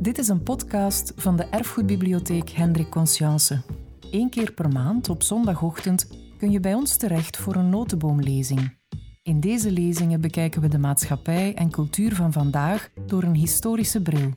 [0.00, 3.62] Dit is een podcast van de Erfgoedbibliotheek Hendrik Conscience.
[4.10, 8.76] Eén keer per maand op zondagochtend kun je bij ons terecht voor een notenboomlezing.
[9.22, 14.34] In deze lezingen bekijken we de maatschappij en cultuur van vandaag door een historische bril.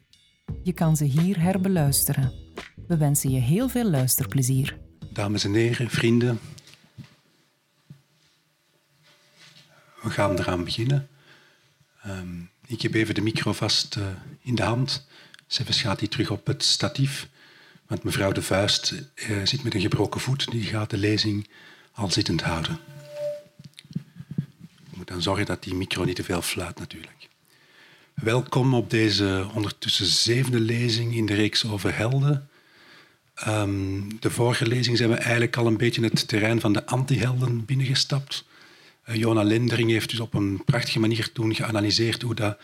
[0.63, 2.31] Je kan ze hier herbeluisteren.
[2.87, 4.77] We wensen je heel veel luisterplezier.
[5.13, 6.39] Dames en heren, vrienden,
[10.01, 11.07] we gaan eraan beginnen.
[12.01, 14.05] Ehm, ik heb even de micro vast uh,
[14.41, 15.07] in de hand.
[15.53, 17.27] Zelfs gaat hij terug op het statief.
[17.87, 20.51] Want mevrouw de Vuist uh, zit met een gebroken voet.
[20.51, 21.47] Die gaat de lezing
[21.91, 22.79] al zittend houden.
[24.89, 27.27] Je moet dan zorgen dat die micro niet te veel fluit natuurlijk.
[28.13, 32.49] Welkom op deze ondertussen zevende lezing in de reeks over helden.
[33.47, 37.65] Um, de vorige lezing zijn we eigenlijk al een beetje het terrein van de antihelden
[37.65, 38.45] binnengestapt.
[39.09, 42.57] Uh, Jona Lindering heeft dus op een prachtige manier toen geanalyseerd hoe dat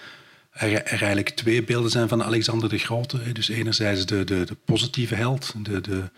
[0.59, 3.31] er, eigenlijk twee beelden zijn van Alexander de Grote.
[3.31, 6.09] Dus enerzijds de, de, de positieve held, de, de,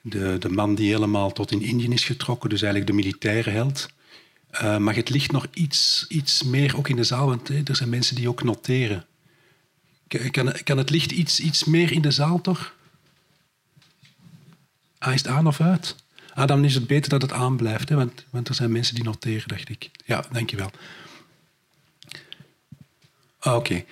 [0.00, 3.88] de, de, man die helemaal tot in Indië is getrokken, dus eigenlijk de militaire held.
[4.54, 7.88] Uh, maar het ligt nog iets, iets meer ook in de zaal, want er zijn
[7.88, 9.04] mensen die ook noteren.
[10.30, 12.74] Kan, kan het licht iets, iets meer in de zaal toch?
[14.98, 15.96] Ah, is het aan of uit?
[16.34, 17.96] Ah, dan is het beter dat het aanblijft, hè?
[17.96, 19.90] Want, want er zijn mensen die noteren, dacht ik.
[20.04, 20.70] Ja, dankjewel.
[23.40, 23.84] Ah, Oké.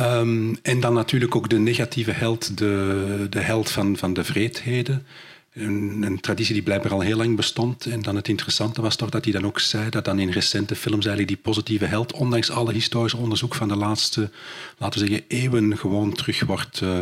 [0.00, 5.06] Um, en dan natuurlijk ook de negatieve held, de, de held van, van de vreedheden.
[5.52, 7.86] Een, een, traditie die blijkbaar al heel lang bestond.
[7.86, 10.76] En dan het interessante was toch dat hij dan ook zei dat dan in recente
[10.76, 14.30] films eigenlijk die positieve held, ondanks alle historische onderzoek van de laatste,
[14.78, 16.80] laten we zeggen, eeuwen, gewoon terug wordt...
[16.80, 16.98] Uh,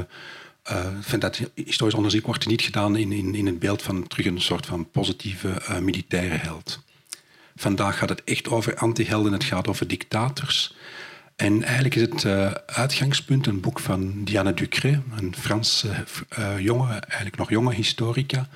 [0.71, 4.41] uh, dat historisch onderzoek wordt niet gedaan in, in, in het beeld van terug een
[4.41, 6.81] soort van positieve uh, militaire held.
[7.57, 10.75] Vandaag gaat het echt over antihelden, het gaat over dictators.
[11.41, 15.89] En eigenlijk is het uh, uitgangspunt een boek van Diane Ducré, een Franse
[16.39, 18.49] uh, jonge, eigenlijk nog jonge historica,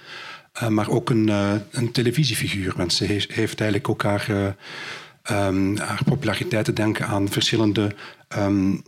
[0.63, 1.29] uh, maar ook een,
[1.71, 2.75] een, televisiefiguur.
[2.77, 4.57] Want ze heeft, eigenlijk ook haar,
[5.77, 7.95] haar, populariteit te denken aan verschillende
[8.39, 8.83] um,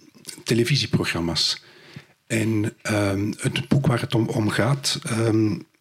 [0.45, 1.63] televisieprogramma's.
[2.27, 4.99] En um, het boek waar het om, om gaat,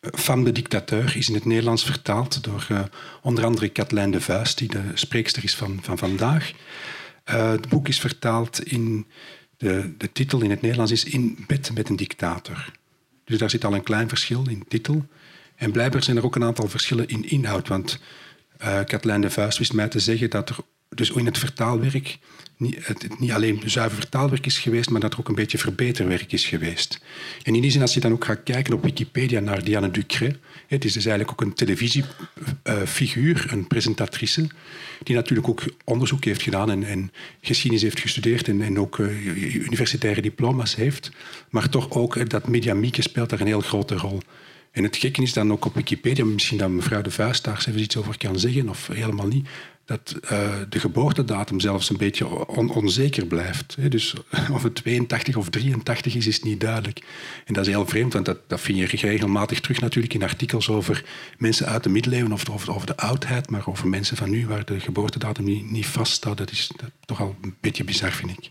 [0.01, 2.67] Van de Dictateur, is in het Nederlands vertaald door
[3.21, 6.51] onder andere Katlijn de Vuist, die de spreekster is van, van vandaag.
[7.29, 9.05] Uh, het boek is vertaald in.
[9.57, 12.71] De, de titel in het Nederlands is In bed met een dictator.
[13.23, 15.05] Dus daar zit al een klein verschil in titel.
[15.55, 17.67] En blijkbaar zijn er ook een aantal verschillen in inhoud.
[17.67, 17.99] Want
[18.63, 20.57] uh, de Vuist wist mij te zeggen dat er
[20.89, 22.17] dus in het vertaalwerk
[22.57, 26.45] niet, niet alleen zuiver vertaalwerk is geweest, maar dat er ook een beetje verbeterwerk is
[26.45, 26.99] geweest.
[27.43, 30.39] En in die zin, als je dan ook gaat kijken op Wikipedia naar Diane Ducré,
[30.67, 34.47] het is dus eigenlijk ook een televisiefiguur, een presentatrice,
[35.03, 37.11] die natuurlijk ook onderzoek heeft gedaan en, en
[37.41, 41.11] geschiedenis heeft gestudeerd en, en ook uh, universitaire diploma's heeft,
[41.49, 44.19] maar toch ook dat mediamieke speelt daar een heel grote rol.
[44.71, 47.97] En het gekke is dan ook op Wikipedia, misschien dat mevrouw de Vuist daar iets
[47.97, 49.47] over kan zeggen, of helemaal niet,
[49.85, 53.75] dat uh, de geboortedatum zelfs een beetje on onzeker blijft.
[53.91, 54.13] Dus
[54.51, 56.99] of het 82 of 83 is, is niet duidelijk.
[57.45, 60.69] En dat is heel vreemd, want dat, dat vind je regelmatig terug natuurlijk in artikels
[60.69, 61.03] over
[61.37, 64.79] mensen uit de middeleeuwen of over, de oudheid, maar over mensen van nu waar de
[64.79, 66.37] geboortedatum niet, niet vaststaat.
[66.37, 66.71] Dat is
[67.05, 68.49] toch al een beetje bizar, vind ik.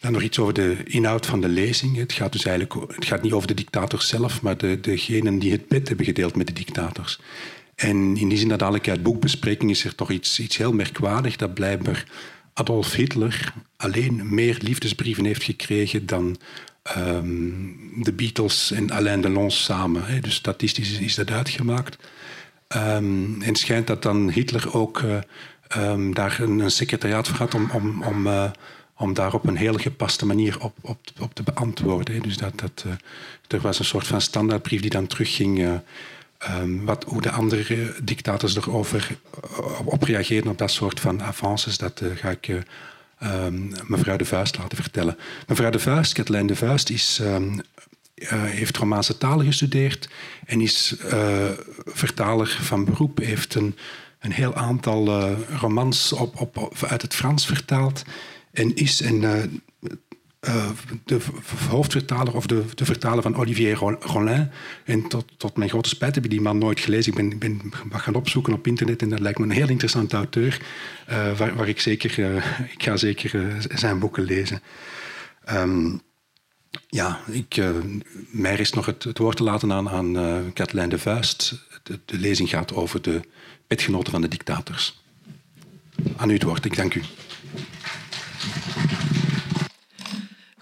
[0.00, 1.96] Dan nog iets over de inhoud van de lezing.
[1.96, 5.52] Het gaat dus eigenlijk het gaat niet over de dictators zelf, maar de, degenen die
[5.52, 7.18] het bed hebben gedeeld met de dictators.
[7.74, 11.36] En in die zin dat dadelijk uit boekbespreking is er toch iets, iets heel merkwaardig
[11.36, 12.04] dat blijkbaar
[12.52, 16.36] Adolf Hitler alleen meer liefdesbrieven heeft gekregen dan
[16.96, 20.04] um, de Beatles en Alain Delon samen.
[20.04, 20.20] Hè.
[20.20, 21.96] Dus statistisch is dat uitgemaakt.
[22.76, 25.16] Um, en schijnt dat dan Hitler ook uh,
[25.76, 28.50] um, daar een, een, secretariaat voor had om, om, om, uh,
[28.96, 32.22] om daar op een heel gepaste manier op, op, op te beantwoorden.
[32.22, 32.92] Dus dat, dat, uh,
[33.48, 35.80] er was een soort van standaardbrief die dan terugging
[36.50, 39.16] Um, wat, hoe de andere dictators erover
[39.58, 42.60] uh, op reageren op dat soort van avances, dat uh, ga ik uh,
[43.44, 45.16] um, mevrouw de Vuist laten vertellen.
[45.46, 47.60] Mevrouw de Vuist, Kathleen de Vuist, is, um,
[48.30, 50.08] heeft Romaanse talen gestudeerd
[50.46, 50.94] en is
[51.84, 53.18] vertaler van beroep.
[53.18, 53.76] Heeft een,
[54.18, 58.02] een heel aantal romans op, op, uit het Frans vertaald
[58.52, 59.20] en is en
[60.48, 60.70] uh,
[61.04, 61.20] de
[61.68, 64.50] hoofdvertaler of de, de, vertaler van Olivier Rollin.
[64.84, 67.12] En tot, tot, mijn grote spijt heb ik die man nooit gelezen.
[67.12, 70.60] Ik ben, ben gaan opzoeken op internet en dat lijkt me een heel interessant auteur.
[71.10, 72.36] Uh, waar, ik zeker, uh,
[72.72, 74.62] ik ga zeker zijn boeken lezen.
[75.52, 76.00] Um,
[76.88, 77.62] ja, ik,
[78.30, 80.12] mij is nog het, woord te laten aan, aan
[80.88, 81.66] de Vuist.
[81.82, 83.20] De, de lezing gaat over de
[83.66, 85.02] petgenoten van de dictators.
[86.16, 87.02] Aan u het woord, ik dank u.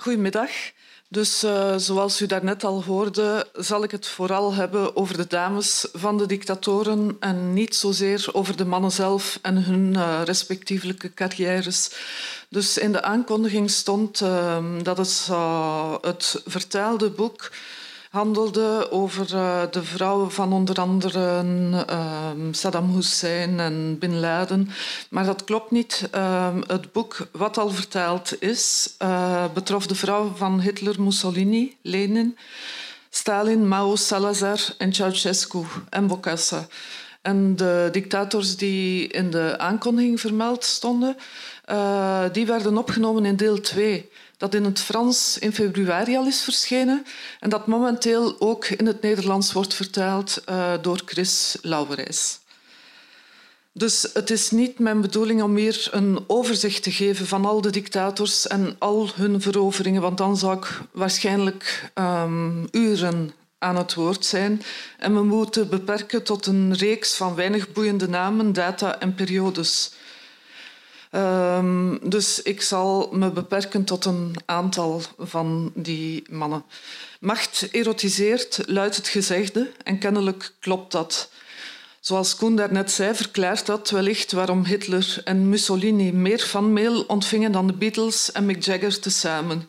[0.03, 0.51] Goedemiddag.
[1.09, 5.87] Dus uh, zoals u daarnet al hoorde, zal ik het vooral hebben over de dames
[5.93, 11.91] van de dictatoren en niet zozeer over de mannen zelf en hun uh, respectievelijke carrières.
[12.49, 15.29] Dus in de aankondiging stond uh, dat het,
[16.01, 17.51] het vertaalde boek
[18.13, 21.45] handelde over uh, de vrouwen van onder andere
[21.91, 24.71] uh, Saddam Hussein en Bin Laden.
[25.11, 26.09] Maar dat klopt niet.
[26.15, 32.37] Uh, het boek wat al vertaald is, eh, betrof de vrouwen van Hitler, Mussolini, Lenin,
[33.11, 36.67] Stalin, Mao, Salazar en Ceausescu en Bokassa.
[37.23, 41.17] En de dictators die in de aankondiging vermeld stonden,
[41.71, 44.11] uh, die werden opgenomen in deel 2
[44.43, 47.05] dat in het Frans in februari al is verschenen
[47.41, 52.39] en dat momenteel ook in het Nederlands wordt vertaald uh, door Chris Lauwerijs.
[53.73, 57.71] Dus het is niet mijn bedoeling om hier een overzicht te geven van al de
[57.71, 64.25] dictators en al hun veroveringen, want dan zou ik waarschijnlijk um, uren aan het woord
[64.25, 64.63] zijn.
[64.99, 69.93] En we moeten beperken tot een reeks van weinig boeiende namen, data en periodes.
[71.15, 76.65] Um, dus ik zal me beperken tot een aantal van die mannen.
[77.21, 81.31] Macht erotiseert, luidt het gezegde, en kennelijk klopt dat.
[82.01, 87.67] Zoals Koen daarnet zei, verklaart dat wellicht waarom Hitler en Mussolini meer fanmail ontvingen dan
[87.67, 89.69] de Beatles en Mick Jagger tezamen.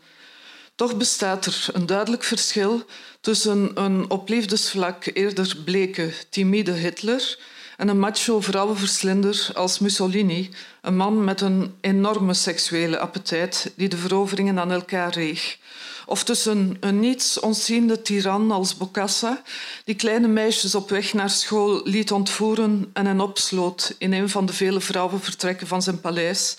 [0.75, 2.85] Toch bestaat er een duidelijk verschil
[3.21, 7.37] tussen een op liefdesvlak eerder bleke, timide Hitler
[7.77, 10.49] en een macho vrouwenverslinder als Mussolini,
[10.81, 15.57] een man met een enorme seksuele appetijt die de veroveringen aan elkaar reeg.
[16.05, 19.41] Of tussen een niets ontziende tiran als Bokassa,
[19.85, 24.45] die kleine meisjes op weg naar school liet ontvoeren en hen opsloot in een van
[24.45, 26.57] de vele vrouwenvertrekken van zijn paleis,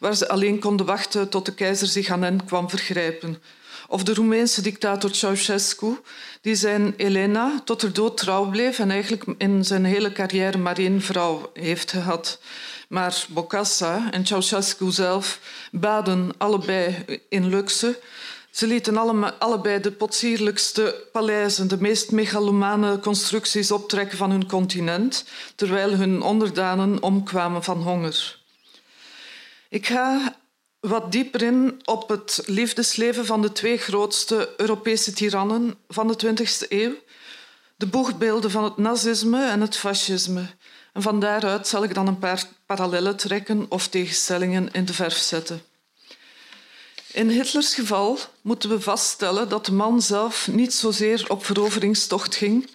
[0.00, 3.42] waar ze alleen konden wachten tot de keizer zich aan hen kwam vergrijpen.
[3.88, 5.98] Of de Roemeense dictator Ceausescu,
[6.40, 10.78] die zijn Elena tot er dood trouw bleef en eigenlijk in zijn hele carrière maar
[10.78, 12.40] één vrouw heeft gehad.
[12.88, 15.40] Maar Bokassa en Ceausescu zelf
[15.72, 17.98] baden allebei in luxe.
[18.50, 25.24] Ze lieten alle, allebei de potsierlijkste paleizen, de meest megalomane constructies optrekken van hun continent,
[25.54, 28.38] terwijl hun onderdanen omkwamen van honger.
[29.68, 30.36] Ik ga
[30.88, 36.68] wat dieper in op het liefdesleven van de twee grootste Europese tirannen van de 20e
[36.68, 36.94] eeuw,
[37.76, 40.46] de boegbeelden van het nazisme en het fascisme.
[40.92, 45.16] En van daaruit zal ik dan een paar parallellen trekken of tegenstellingen in de verf
[45.16, 45.62] zetten.
[47.12, 52.70] In Hitlers geval moeten we vaststellen dat de man zelf niet zozeer op veroveringstocht ging,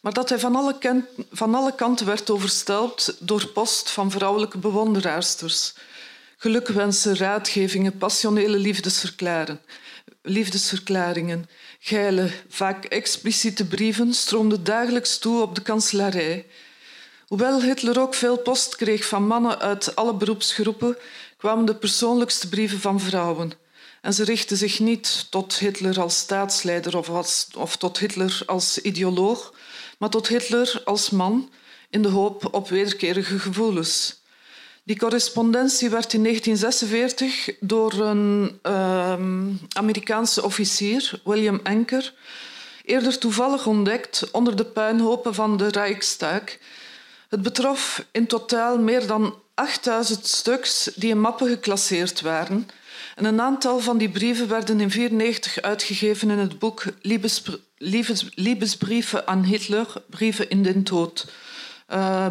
[0.00, 5.74] maar dat hij van alle, van alle kanten werd overstelpt door post van vrouwelijke bewonderaarsters
[6.36, 8.74] gelukwensen, raadgevingen, passionele
[10.22, 11.48] liefdesverklaringen,
[11.78, 16.46] geile, vaak expliciete brieven stroomden dagelijks toe op de kanselarij.
[17.26, 20.96] Hoewel Hitler ook veel post kreeg van mannen uit alle beroepsgroepen,
[21.36, 23.52] kwamen de persoonlijkste brieven van vrouwen.
[24.00, 27.08] En ze richtten zich niet tot Hitler als staatsleider of,
[27.56, 29.54] of tot Hitler als ideoloog,
[29.98, 31.50] maar tot Hitler als man
[31.90, 34.24] in de hoop op wederkerige gevoelens.
[34.86, 39.14] Die correspondentie werd in 1946 door een uh,
[39.72, 42.14] Amerikaanse officier, William Anker,
[42.84, 46.42] eerder toevallig ontdekt onder de puinhopen van de Rijksdag.
[47.28, 52.68] Het betrof in totaal meer dan 8000 stuks die in mappen geclasseerd waren.
[53.16, 56.84] En een aantal van die brieven werden in 1994 uitgegeven in het boek
[58.34, 61.26] Liebesbrieven aan Hitler, Brieven in den Dood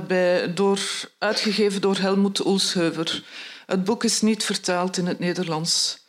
[0.08, 0.80] bij, door,
[1.18, 3.24] uitgegeven door Helmoet Oelsheuver.
[3.66, 6.04] Het boek is niet vertaald in het Nederlands.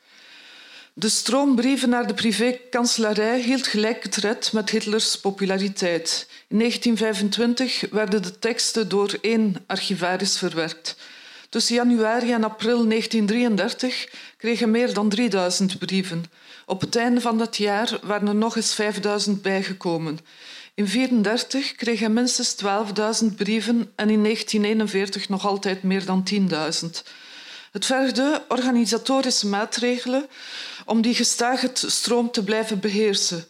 [0.98, 6.28] De stroombrieven naar de privékanselarij hield gelijk tred met Hitlers populariteit.
[6.48, 10.96] In 1925 werden de teksten door één archivaris verwerkt.
[11.48, 16.24] Tussen januari en april 1933 kregen meer dan 3000 brieven.
[16.66, 20.18] Op het einde van dat jaar waren er nog eens 5000 bijgekomen.
[20.76, 22.56] In 1934 kreeg hij minstens
[23.23, 26.87] 12.000 brieven en in 1941 nog altijd meer dan 10.000.
[27.73, 30.26] Het vergde organisatorische maatregelen
[30.85, 33.47] om die gestage stroom te blijven beheersen.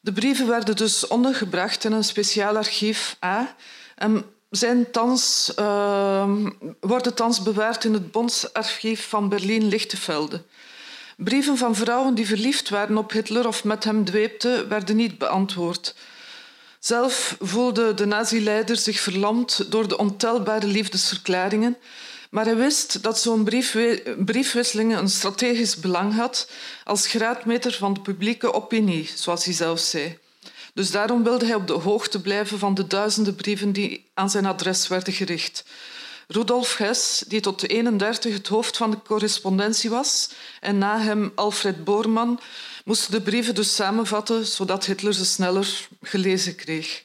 [0.00, 3.56] De brieven werden dus ondergebracht in een speciaal archief A
[3.94, 6.36] en zijn thans, uh,
[6.80, 10.42] worden thans bewaard in het Bondsarchief van Berlin-Lichtevelde.
[11.16, 15.94] Brieven van vrouwen die verliefd waren op Hitler of met hem dweepten, werden niet beantwoord.
[16.84, 21.76] Zelf voelde de nazi-leider zich verlamd door de ontelbare liefdesverklaringen,
[22.30, 23.44] Maar hij wist dat zo'n
[24.24, 26.50] briefwisseling een strategisch belang had
[26.84, 30.18] als graadmeter van de publieke opinie, zoals hij zelf zei.
[30.74, 34.46] Dus daarom wilde hij op de hoogte blijven van de duizenden brieven die aan zijn
[34.46, 35.64] adres werden gericht.
[36.32, 40.28] Rudolf Hess, die tot de 31 het hoofd van de correspondentie was,
[40.60, 42.40] en na hem Alfred Boorman,
[42.84, 47.04] moesten de brieven dus samenvatten, zodat Hitler ze sneller gelezen kreeg.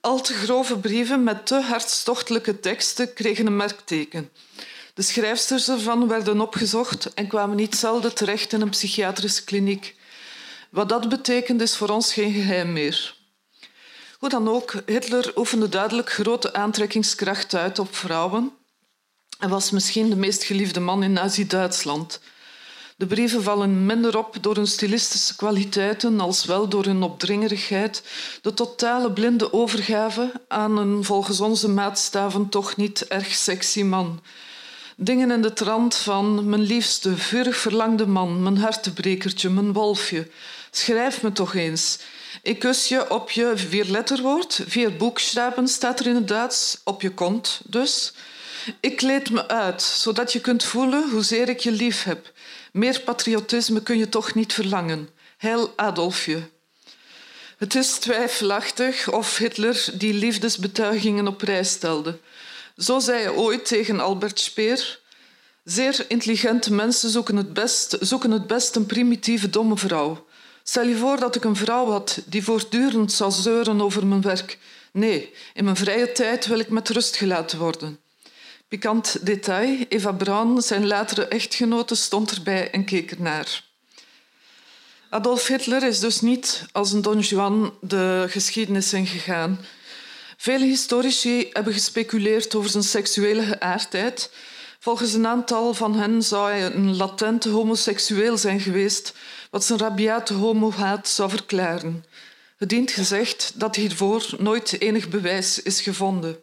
[0.00, 4.30] Al te grove brieven met te hartstochtelijke teksten kregen een merkteken.
[4.94, 9.94] De schrijfsters ervan werden opgezocht en kwamen niet zelden terecht in een psychiatrische kliniek.
[10.70, 13.19] Wat dat betekent is voor ons geen geheim meer.
[14.20, 18.52] Hoe dan ook, Hitler oefende duidelijk grote aantrekkingskracht uit op vrouwen
[19.38, 22.20] en was misschien de meest geliefde man in Nazi-Duitsland.
[22.96, 28.02] De brieven vallen minder op door hun stilistische kwaliteiten als wel door hun opdringerigheid,
[28.42, 34.20] de totale blinde overgave aan een volgens onze maatstaven toch niet erg sexy man.
[34.96, 40.28] Dingen in de trant van mijn liefste, vurig verlangde man, mijn hartebrekertje, mijn wolfje.
[40.70, 41.98] Schrijf me toch eens.
[42.42, 44.60] Ik kus je op je vierletterwoord.
[44.66, 46.80] Vier boekstaben staat er in het Duits.
[46.84, 48.12] Op je kont dus.
[48.80, 52.32] Ik kleed me uit, zodat je kunt voelen hoezeer ik je lief heb.
[52.72, 55.08] Meer patriotisme kun je toch niet verlangen.
[55.36, 56.48] Heil Adolfje.
[57.56, 62.18] Het is twijfelachtig of Hitler die liefdesbetuigingen op prijs stelde.
[62.76, 65.00] Zo zei hij ooit tegen Albert Speer.
[65.64, 70.26] Zeer intelligente mensen zoeken het best, zoeken het best een primitieve domme vrouw.
[70.70, 74.58] Stel je voor dat ik een vrouw had die voortdurend zou zeuren over mijn werk.
[74.92, 77.98] Nee, in mijn vrije tijd wil ik met rust gelaten worden.
[78.68, 83.64] Pikant detail, Eva Braun, zijn latere echtgenote, stond erbij en keek ernaar.
[85.08, 89.60] Adolf Hitler is dus niet als een Don Juan de geschiedenis ingegaan.
[90.36, 94.30] Vele historici hebben gespeculeerd over zijn seksuele geaardheid.
[94.78, 99.12] Volgens een aantal van hen zou hij een latente homoseksueel zijn geweest,
[99.50, 102.04] wat zijn rabiate homohaat zou verklaren.
[102.56, 106.38] Het dient gezegd dat hiervoor nooit enig bewijs is gevonden.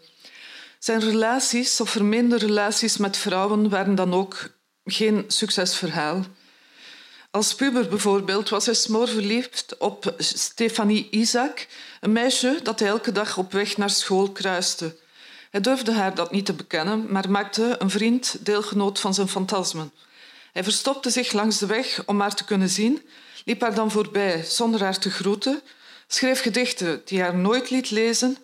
[0.79, 4.49] Zijn relaties of vermeende relaties met vrouwen waren dan ook
[4.85, 6.25] geen succesverhaal.
[7.31, 11.67] Als puber bijvoorbeeld was hij smoorverliefd op Stefanie Isaac,
[12.01, 14.95] een meisje dat hij elke dag op weg naar school kruiste.
[15.51, 19.91] Hij durfde haar dat niet te bekennen, maar maakte een vriend deelgenoot van zijn fantasmen.
[20.57, 23.01] Hij verstopte zich langs de weg om haar te kunnen zien,
[23.45, 25.61] liep haar dan voorbij zonder haar te groeten,
[26.07, 28.37] schreef gedichten die haar nooit liet lezen.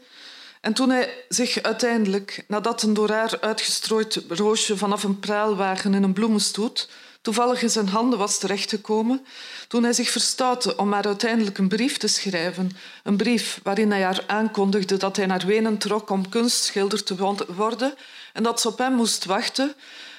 [0.61, 6.03] En toen hij zich uiteindelijk, nadat een door haar uitgestrooid roosje vanaf een praalwagen in
[6.03, 6.89] een bloemenstoet
[7.23, 9.25] toevallig in zijn handen was terechtgekomen,
[9.67, 12.71] toen hij zich verstoutte om haar uiteindelijk een brief te schrijven,
[13.03, 17.15] een brief waarin hij haar aankondigde dat hij naar Wenen trok om kunstschilder te
[17.55, 17.93] worden
[18.33, 19.75] en dat ze op hem moest wachten,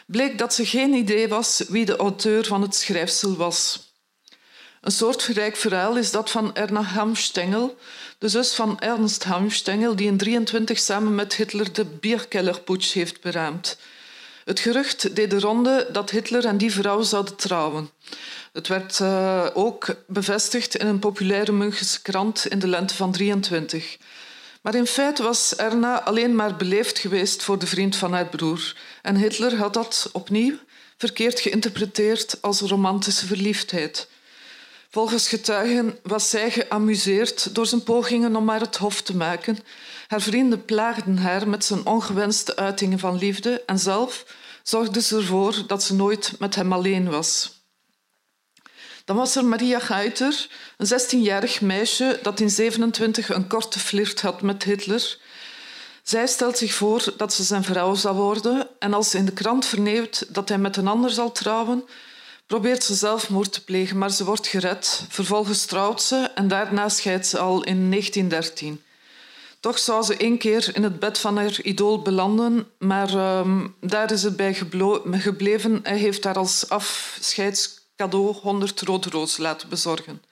[0.06, 3.92] bleek dat ze geen idee was wie de auteur van het schrijfsel was.
[4.80, 7.76] Een soortgelijk verhaal is dat van Erna Hamstengel,
[8.18, 13.76] de zus van Ernst Hamstengel, die in 1923 samen met Hitler de Bierkellerputsch heeft beraamd.
[14.44, 17.90] Het gerucht deed de ronde dat Hitler en die vrouw zouden trouwen.
[18.52, 23.96] Het werd uh, ook bevestigd in een populaire Münchse krant in de lente van 23.
[24.64, 28.76] Maar in feite was Erna alleen maar beleefd geweest voor de vriend van haar broer.
[29.02, 30.54] En Hitler had dat opnieuw
[30.96, 34.08] verkeerd geïnterpreteerd als romantische verliefdheid.
[34.90, 39.58] Volgens getuigen was zij geamuseerd door zijn pogingen om haar het hof te maken.
[40.06, 44.24] Haar vrienden plaagden haar met zijn ongewenste uitingen van liefde en zelf
[44.62, 47.53] zorgde ze ervoor dat ze nooit met hem alleen was.
[49.04, 54.42] Dan was er Maria Geiter, een 16-jarig meisje dat in 27 een korte flirt had
[54.42, 55.18] met Hitler.
[56.02, 59.32] Zij stelt zich voor dat ze zijn vrouw zal worden en als ze in de
[59.32, 61.84] krant verneemt dat hij met een ander zal trouwen,
[62.46, 65.04] probeert ze zelfmoord te plegen, maar ze wordt gered.
[65.08, 68.82] Vervolgens trouwt ze en daarna scheidt ze al in 1913.
[69.60, 74.12] Toch zou ze één keer in het bed van haar idool belanden, maar uh, daar
[74.12, 74.54] is het bij
[75.10, 75.80] gebleven.
[75.82, 76.70] Hij heeft haar als
[77.96, 80.22] afscheidscadeau 100 rode rozen laten bezorgen.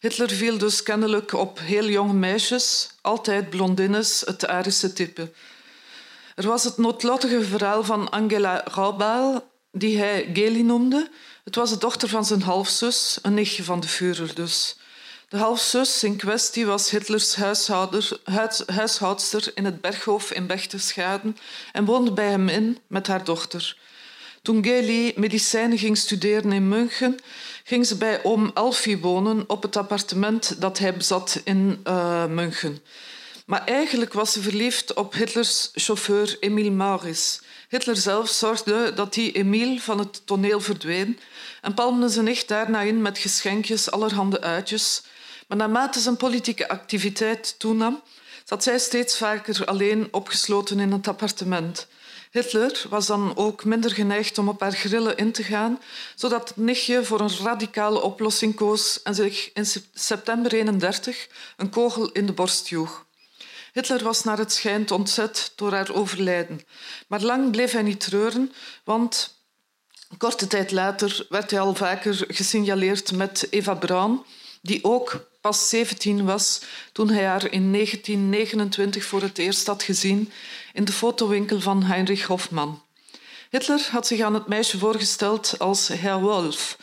[0.00, 5.32] Hitler viel dus kennelijk op heel jonge meisjes, altijd blondines, het Arische type.
[6.34, 11.10] Er was het noodlottige verhaal van Angela Raubal, die hij Geli noemde.
[11.44, 14.76] Het was de dochter van zijn halfzus, een nichtje van de Führer dus.
[15.28, 17.36] De halfzus in kwestie was Hitlers
[18.66, 21.36] huishoudster in het Berghof in Berchtesgaden
[21.72, 23.76] en woonde bij hem in met haar dochter.
[24.42, 27.18] Toen Geli medicijnen ging studeren in München,
[27.64, 32.82] ging ze bij oom Alfie wonen op het appartement dat hij bezat in uh, München.
[33.46, 37.40] Maar eigenlijk was ze verliefd op Hitlers chauffeur Emil Maurits.
[37.68, 41.18] Hitler zelf zorgde dat die Emile van het toneel verdween
[41.60, 45.02] en palmde zijn nicht daarna in met geschenkjes, allerhande uitjes.
[45.48, 48.02] Maar naarmate zijn politieke activiteit toenam,
[48.44, 51.86] zat zij steeds vaker alleen opgesloten in het appartement.
[52.30, 55.80] Hitler was dan ook minder geneigd om op haar grillen in te gaan,
[56.14, 62.12] zodat het nichtje voor een radicale oplossing koos en zich in september 31 een kogel
[62.12, 63.06] in de borst joeg.
[63.72, 66.60] Hitler was naar het schijnt ontzet door haar overlijden.
[67.06, 68.52] Maar lang bleef hij niet treuren,
[68.84, 69.38] want
[70.18, 74.24] korte tijd later werd hij al vaker gesignaleerd met Eva Braun,
[74.62, 80.32] die ook pas 17 was toen hij haar in 1929 voor het eerst had gezien
[80.72, 82.82] in de fotowinkel van Heinrich Hofmann.
[83.50, 86.76] Hitler had zich aan het meisje voorgesteld als Herr Wolf.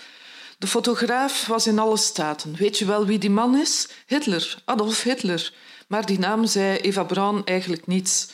[0.57, 2.55] De fotograaf was in alle staten.
[2.55, 3.87] Weet je wel wie die man is?
[4.05, 5.53] Hitler, Adolf Hitler.
[5.87, 8.27] Maar die naam zei Eva Braun eigenlijk niets.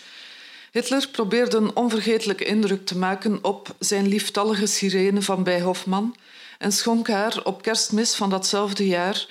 [0.71, 6.15] Hitler probeerde een onvergetelijke indruk te maken op zijn lieftallige sirene van bij Hofman
[6.57, 9.27] en schonk haar op kerstmis van datzelfde jaar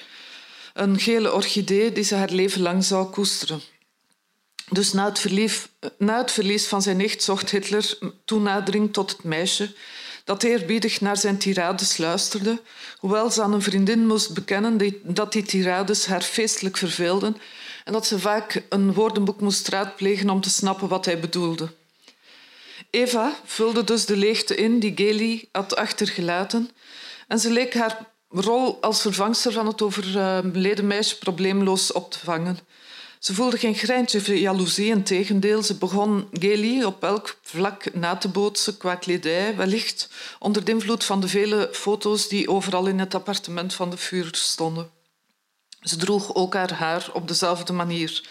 [0.75, 3.61] een gele orchidee die ze haar leven lang zou koesteren.
[4.71, 9.75] Dus na het, verlies, van zijn nicht zocht Hitler toenadering tot het meisje
[10.25, 12.61] dat eerbiedig naar zijn tirades luisterde,
[12.99, 17.37] hoewel ze aan een vriendin moest bekennen dat die tirades haar feestelijk verveelden
[17.85, 21.73] en dat ze vaak een woordenboek moest raadplegen om te snappen wat hij bedoelde.
[22.91, 26.71] Eva vulde dus de leegte in die Gailey had achtergelaten
[27.29, 32.59] en ze leek haar rol als vervangster van het overleden meisje probleemloos op te vangen.
[33.23, 35.63] Ze voelde geen greintje jaloezie, in tegendeel.
[35.63, 41.05] Ze begon Gailey op elk vlak na te bootsen qua kledij, wellicht onder de invloed
[41.05, 44.91] van de vele foto's die overal in het appartement van de vuur stonden.
[45.81, 48.29] Ze droeg ook haar haar op dezelfde manier.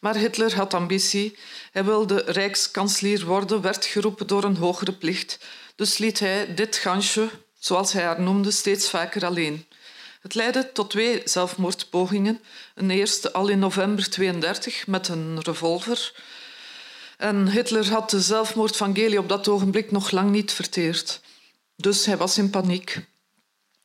[0.00, 1.38] Maar Hitler had ambitie.
[1.72, 5.38] Hij wilde rijkskanselier worden, werd geroepen door een hogere plicht.
[5.76, 9.66] Dus liet hij dit gansje, zoals hij haar noemde, steeds vaker alleen.
[10.26, 12.40] Het leidde tot twee zelfmoordpogingen.
[12.74, 16.12] Een eerste al in november 32 met een revolver.
[17.16, 21.20] En Hitler had de zelfmoord van Geli op dat ogenblik nog lang niet verteerd.
[21.76, 23.06] Dus hij was in paniek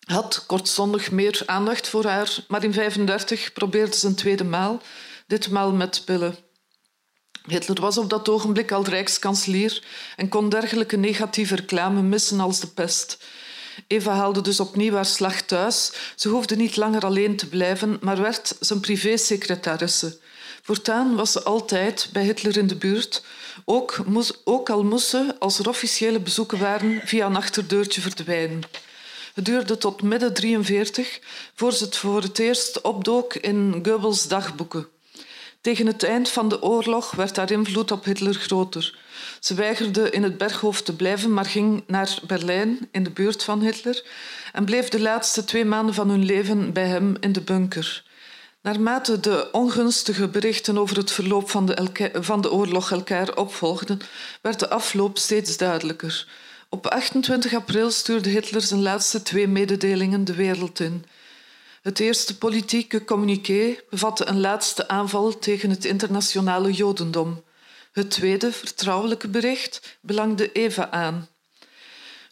[0.06, 4.82] had kortstondig meer aandacht voor haar, maar in 1935 probeerde ze een tweede maal,
[5.28, 6.38] ditmaal met pillen.
[7.48, 9.84] Hitler was op dat ogenblik al rijkskanselier
[10.16, 13.18] en kon dergelijke negatieve reclame missen als de pest.
[13.88, 15.92] Eva haalde dus opnieuw haar slag thuis.
[16.16, 20.18] Ze hoefde niet langer alleen te blijven, maar werd zijn privésecretaresse.
[20.62, 23.24] Voortaan was ze altijd bij Hitler in de buurt,
[23.66, 23.98] ook,
[24.44, 28.62] ook al moest ze, als er officiële bezoeken waren, via een achterdeurtje verdwijnen.
[29.34, 31.20] Het duurde tot midden 43
[31.56, 34.88] voor ze het voor het eerst opdook in Goebbels dagboeken.
[35.62, 38.98] Tegen het eind van de oorlog werd haar invloed op Hitler groter.
[39.42, 43.62] Ze weigerde in het Berghof te blijven, maar ging naar Berlijn, in de buurt van
[43.62, 44.04] Hitler,
[44.54, 48.04] en bleef de laatste twee maanden van hun leven bij hem in de bunker.
[48.62, 54.00] Naarmate de ongunstige berichten over het verloop van de, van de oorlog elkaar opvolgden,
[54.42, 56.28] werd de afloop steeds duidelijker.
[56.70, 61.06] Op 28 april stuurde Hitler zijn laatste twee mededelingen de wereld in.
[61.82, 67.44] Het eerste politieke communiqué bevatte een laatste aanval tegen het internationale Jodendom.
[67.92, 71.30] Het tweede vertrouwelijke bericht belangde Eva aan.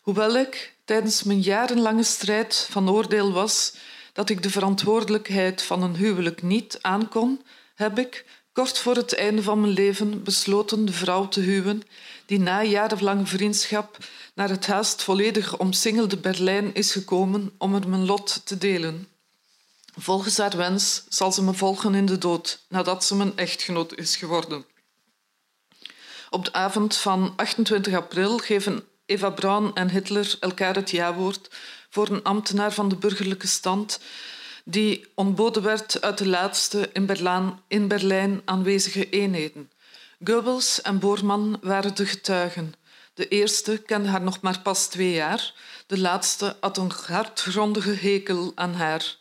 [0.01, 3.73] Hoewel ik tijdens mijn jarenlange strijd van oordeel was
[4.13, 7.41] dat ik de verantwoordelijkheid van een huwelijk niet aankon,
[7.75, 11.83] heb ik, kort voor het einde van mijn leven, besloten de vrouw te huwen
[12.25, 13.97] die na jarenlang vriendschap
[14.33, 19.07] naar het haast volledig omsingelde Berlijn is gekomen om er mijn lot te delen.
[19.97, 24.15] Volgens haar wens zal ze me volgen in de dood nadat ze mijn echtgenoot is
[24.15, 24.65] geworden.
[26.29, 31.49] Op de avond van 28 april geven Eva Braun en Hitler elkaar het jawoord
[31.89, 33.99] voor een ambtenaar van de burgerlijke stand
[34.65, 39.71] die ontboden werd uit de laatste in Berlijn, in Berlijn aanwezige eenheden.
[40.23, 42.73] Goebbels en Boorman waren de getuigen.
[43.13, 45.53] De eerste kende haar nog maar pas twee jaar.
[45.87, 49.17] De laatste had een hartgrondige hekel aan haar.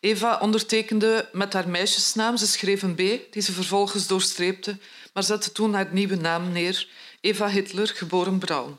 [0.00, 2.36] Eva ondertekende met haar meisjesnaam.
[2.36, 4.78] Ze schreef een B, die ze vervolgens doorstreepte,
[5.16, 6.88] maar zette toen haar nieuwe naam neer.
[7.20, 8.78] Eva Hitler, geboren Braun.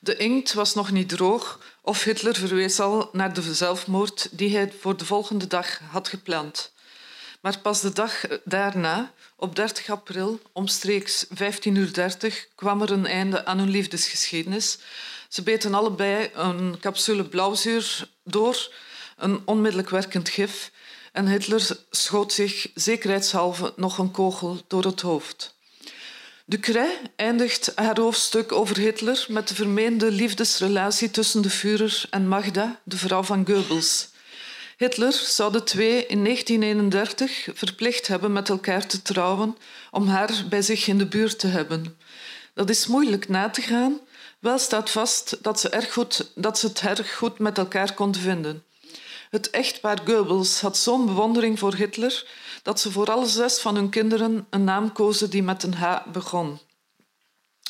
[0.00, 4.72] De inkt was nog niet droog of Hitler verwees al naar de zelfmoord die hij
[4.80, 6.72] voor de volgende dag had gepland.
[7.40, 11.32] Maar pas de dag daarna, op 30 april, omstreeks 15.30
[11.62, 14.78] uur, kwam er een einde aan hun liefdesgeschiedenis.
[15.28, 18.72] Ze beten allebei een capsule blauwzuur door,
[19.16, 20.70] een onmiddellijk werkend gif,
[21.12, 25.53] en Hitler schoot zich zekerheidshalve nog een kogel door het hoofd.
[26.46, 32.80] Ducret eindigt haar hoofdstuk over Hitler met de vermeende liefdesrelatie tussen de Führer en Magda,
[32.82, 34.08] de vrouw van Goebbels.
[34.76, 39.56] Hitler zou de twee in 1931 verplicht hebben met elkaar te trouwen
[39.90, 41.98] om haar bij zich in de buurt te hebben.
[42.54, 44.00] Dat is moeilijk na te gaan,
[44.38, 48.20] wel staat vast dat ze, erg goed, dat ze het erg goed met elkaar konden
[48.20, 48.64] vinden.
[49.34, 52.26] Het echtpaar Goebbels had zo'n bewondering voor Hitler
[52.62, 55.96] dat ze voor alle zes van hun kinderen een naam kozen die met een H
[56.12, 56.58] begon.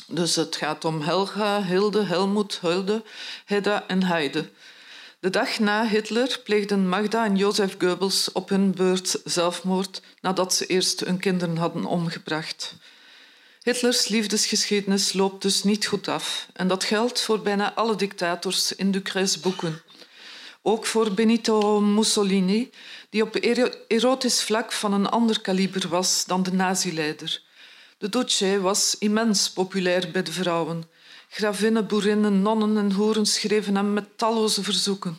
[0.06, 3.02] Dus het gaat om Helga, Hilde, Helmoet, Hulde,
[3.44, 4.50] Hedda en Heide.
[5.20, 10.66] De dag na Hitler pleegden Magda en Jozef Goebbels op hun beurt zelfmoord nadat ze
[10.66, 12.74] eerst hun kinderen hadden omgebracht.
[13.62, 18.90] Hitlers liefdesgeschiedenis loopt dus niet goed af en dat geldt voor bijna alle dictators in
[18.90, 19.82] Ducres boeken.
[20.66, 22.70] Ook voor Benito Mussolini,
[23.10, 23.34] die op
[23.88, 27.42] erotisch vlak van een ander kaliber was dan de nazileider.
[27.98, 30.84] De Duce was immens populair bij de vrouwen.
[31.28, 35.18] Gravinnen, boerinnen, nonnen en hoeren schreven hem met talloze verzoeken.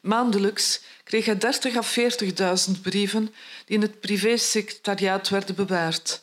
[0.00, 1.82] Maandelijks kreeg hij 30 à
[2.68, 3.34] 40.000 brieven
[3.64, 6.22] die in het privésecretariaat werden bewaard.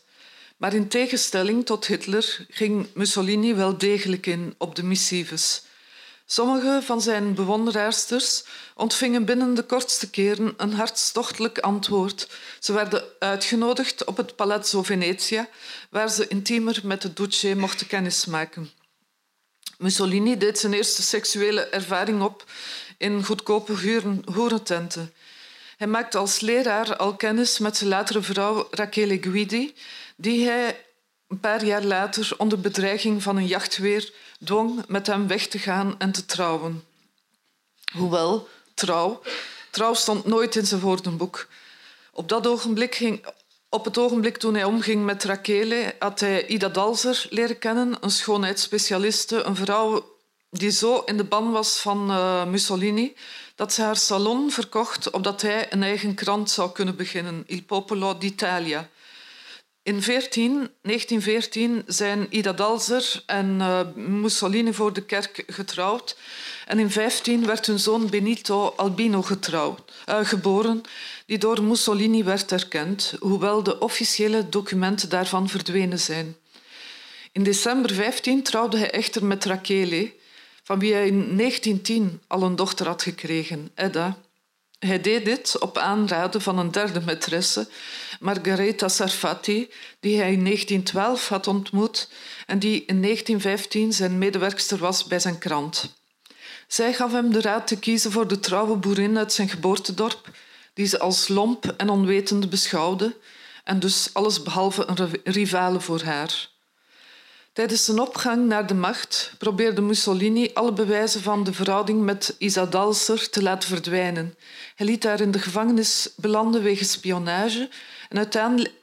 [0.58, 5.70] Maar in tegenstelling tot Hitler ging Mussolini wel degelijk in op de missives.
[6.32, 8.44] Sommige van zijn bewonderaarsters
[8.76, 12.28] ontvingen binnen de kortste keren een hartstochtelijk antwoord.
[12.60, 15.48] Ze werden uitgenodigd op het Palazzo Venezia,
[15.90, 18.72] waar ze intiemer met de Duce mochten kennismaken.
[19.78, 22.46] Mussolini deed zijn eerste seksuele ervaring op
[22.98, 23.74] in goedkope
[24.26, 25.14] hoerententen.
[25.78, 29.76] Hij maakte als leraar al kennis met zijn latere vrouw Rachele Guidi,
[30.16, 30.86] die hij
[31.28, 35.96] een paar jaar later onder bedreiging van een jachtweer dwong met hem weg te gaan
[35.98, 36.84] en te trouwen.
[37.94, 39.22] Hoewel, trouw,
[39.72, 41.48] trouw stond nooit in zijn woordenboek.
[42.14, 43.26] Op, dat ogenblik ging,
[43.70, 48.12] op het ogenblik toen hij omging met Rachele had hij Ida Dalzer leren kennen, een
[48.12, 50.16] schoonheidsspecialiste, een vrouw
[50.50, 53.16] die zo in de ban was van uh, Mussolini
[53.56, 58.18] dat ze haar salon verkocht opdat hij een eigen krant zou kunnen beginnen, Il Popolo
[58.18, 58.90] d'Italia.
[59.84, 66.18] In 14, 1914 zijn Ida Dalzer en uh, Mussolini voor de kerk getrouwd.
[66.66, 70.82] En in 15 werd hun zoon Benito Albino getrouwd, uh, geboren,
[71.26, 76.36] die door Mussolini werd erkend, hoewel de officiële documenten daarvan verdwenen zijn.
[77.32, 80.14] In december 15 trouwde hij echter met Rachele,
[80.64, 84.18] van wie hij in 1910 al een dochter had gekregen, Edda.
[84.86, 87.70] Hij deed dit op aanraden van een derde maîtresse,
[88.20, 92.10] Margaretha Sarfati, die hij in 1912 had ontmoet
[92.46, 95.96] en die in 1915 zijn medewerkster was bij zijn krant.
[96.68, 100.30] Zij gaf hem de raad te kiezen voor de trouwe boerin uit zijn geboortedorp,
[100.74, 103.16] die ze als lomp en onwetend beschouwde
[103.64, 106.50] en dus allesbehalve een rivale voor haar.
[107.54, 112.66] Tijdens zijn opgang naar de macht probeerde Mussolini alle bewijzen van de verhouding met Isa
[112.66, 114.36] Dalser te laten verdwijnen.
[114.76, 117.70] Hij liet haar in de gevangenis belanden wegens spionage
[118.10, 118.18] en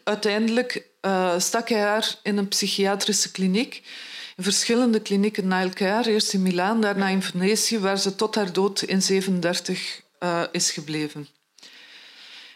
[0.05, 3.83] uiteindelijk uh, stak hij haar in een psychiatrische kliniek,
[4.37, 8.53] in verschillende klinieken na elkaar, eerst in Milaan, daarna in Venetië, waar ze tot haar
[8.53, 11.29] dood in 1937 uh, is gebleven.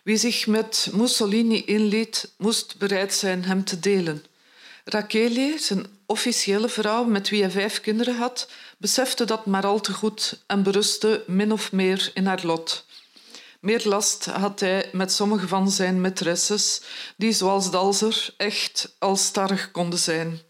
[0.04, 4.24] Wie zich met Mussolini inliet, moest bereid zijn hem te delen.
[4.84, 9.92] Rachele, zijn officiële vrouw met wie hij vijf kinderen had, besefte dat maar al te
[9.92, 12.86] goed en berustte min of meer in haar lot.
[13.60, 16.84] Meer last had hij met sommige van zijn maîtresses,
[17.16, 20.40] die zoals Dalzer echt alstarrig konden zijn.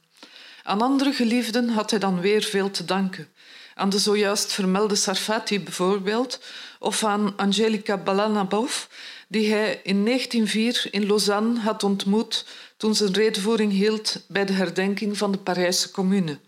[0.63, 3.29] Aan andere geliefden had hij dan weer veel te danken.
[3.75, 6.41] Aan de zojuist vermelde Sarfati bijvoorbeeld,
[6.79, 8.85] of aan Angelica Balanabov,
[9.29, 12.45] die hij in 1904 in Lausanne had ontmoet
[12.83, 16.39] toen een redenvoering hield bij de herdenking van de Parijse Commune.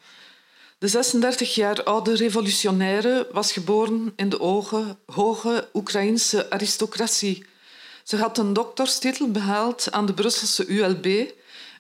[0.79, 7.45] De 36 jaar oude revolutionaire was geboren in de ogen, hoge Oekraïnse aristocratie.
[8.03, 11.31] Ze had een dokterstitel behaald aan de Brusselse ULB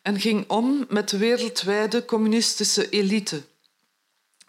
[0.02, 3.42] en ging om met de wereldwijde communistische elite.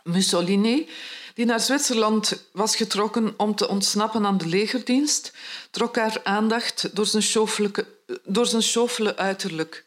[0.03, 0.89] Mussolini,
[1.33, 5.33] die naar Zwitserland was getrokken om te ontsnappen aan de legerdienst,
[5.71, 7.71] trok haar aandacht door zijn,
[8.23, 9.83] door zijn uiterlijk.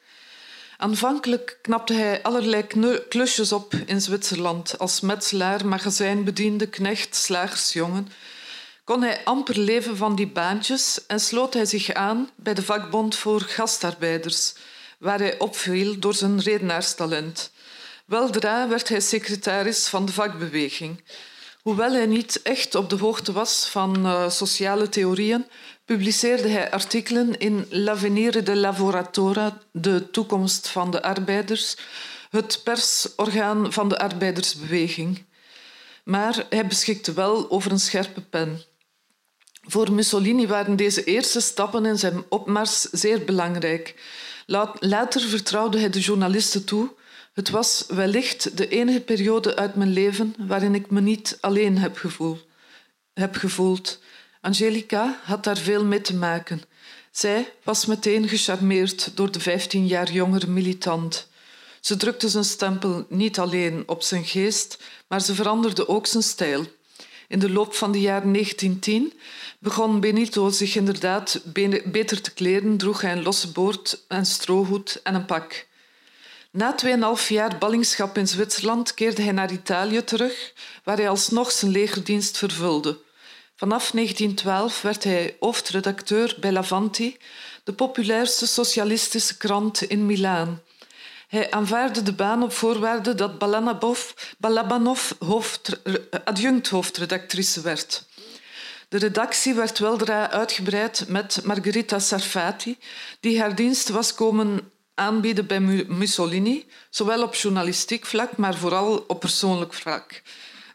[0.81, 2.67] Aanvankelijk knapte hij allerlei
[3.09, 8.09] klusjes op in Zwitserland als metselaar, magazijnbediende, knecht, slagersjongen.
[8.85, 13.17] Kon hij amper leven van die baantjes en sloot hij zich aan bij de vakbond
[13.17, 14.55] voor gastarbeiders,
[14.99, 17.51] waar hij opviel door zijn redenaarstalent.
[18.05, 21.03] Weldra werd hij secretaris van de vakbeweging.
[21.63, 25.47] Hoewel hij niet echt op de hoogte was van uh, sociale theorieën,
[25.89, 31.77] publiceerde hij artikelen in L'Avenir de Lavoratora, de toekomst van de arbeiders,
[32.31, 35.25] het persorgaan van de arbeidersbeweging.
[36.05, 38.63] Maar hij beschikte wel over een scherpe pen.
[39.63, 43.95] Voor Mussolini waren deze eerste stappen in zijn opmars zeer belangrijk.
[44.81, 46.91] Later vertrouwde hij de journalisten toe.
[47.33, 52.03] Het was wellicht de enige periode uit mijn leven waarin ik me niet alleen heb.
[53.15, 53.99] Heb gevoeld.
[54.49, 56.63] Angelica had daar veel mee te maken.
[57.11, 61.29] Zij was meteen gecharmeerd door de 15 jaar jongere militant.
[61.81, 66.65] Ze drukte zijn stempel niet alleen op zijn geest, maar ze veranderde ook zijn stijl.
[67.29, 69.13] In de loop van de jaren 1910
[69.59, 71.41] begon Benito zich inderdaad
[71.85, 75.67] beter te kleden, droeg hij een losse boord, een strohoed en een pak.
[76.51, 76.75] Na
[77.21, 80.53] 2,5 jaar ballingschap in Zwitserland keerde hij naar Italië terug,
[80.85, 83.07] waar hij alsnog zijn legerdienst vervulde.
[83.59, 87.17] Vanaf 1912 werd hij hoofdredacteur bij Lavanti,
[87.65, 90.63] de populairste socialistische krant in Milaan.
[91.29, 93.39] Hij aanvaarde de baan op voorwaarde dat
[94.39, 95.81] Balabanov hoofd,
[96.25, 98.05] adjunct-hoofdredactrice werd.
[98.89, 102.79] De redactie werd weldra uitgebreid met Margherita Sarfati,
[103.21, 109.21] die haar dienst was komen aanbieden bij Mussolini, zowel op journalistiek vlak, maar vooral op
[109.21, 110.23] persoonlijk vlak.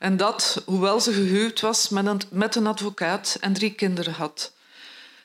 [0.03, 4.53] En dat, hoewel ze gehuwd was met een, met een advocaat en drie kinderen had.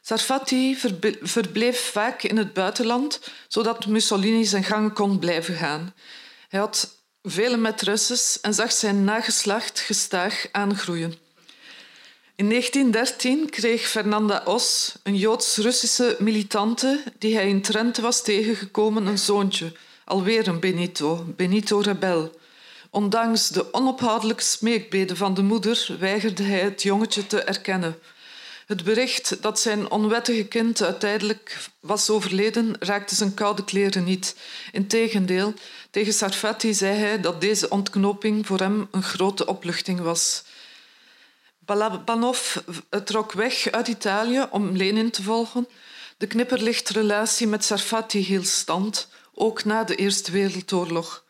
[0.00, 0.76] Sarfati
[1.22, 5.94] verbleef vaak in het buitenland, zodat Mussolini zijn gang kon blijven gaan.
[6.48, 11.14] Hij had vele maîtresses en zag zijn nageslacht gestaag aangroeien.
[12.36, 19.18] In 1913 kreeg Fernanda Os, een Joods-Russische militante die hij in Trent was tegengekomen, een
[19.18, 19.72] zoontje,
[20.04, 22.32] alweer een Benito, Benito Rebel.
[22.90, 27.98] Ondanks de onophoudelijke smeekbeden van de moeder weigerde hij het jongetje te erkennen.
[28.66, 34.36] Het bericht dat zijn onwettige kind uiteindelijk was overleden raakte zijn koude kleren niet.
[34.72, 35.54] Integendeel,
[35.90, 40.44] tegen Sarfati zei hij dat deze ontknoping voor hem een grote opluchting was.
[41.58, 42.56] Balabanov
[43.04, 45.68] trok weg uit Italië om Lenin te volgen.
[46.16, 51.24] De knipperlichtrelatie met Sarfati hield stand, ook na de Eerste Wereldoorlog.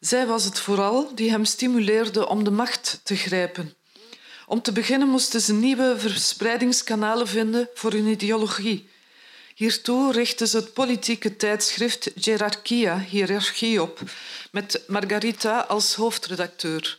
[0.00, 3.74] Zij was het vooral die hem stimuleerde om de macht te grijpen.
[4.46, 8.88] Om te beginnen moesten ze nieuwe verspreidingskanalen vinden voor hun ideologie.
[9.54, 14.00] Hiertoe richtten ze het politieke tijdschrift Gerarchia, Hierarchie op,
[14.50, 16.98] met Margarita als hoofdredacteur.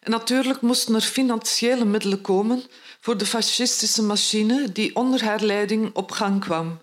[0.00, 2.62] En natuurlijk moesten er financiële middelen komen
[3.00, 6.80] voor de fascistische machine die onder haar leiding op gang kwam.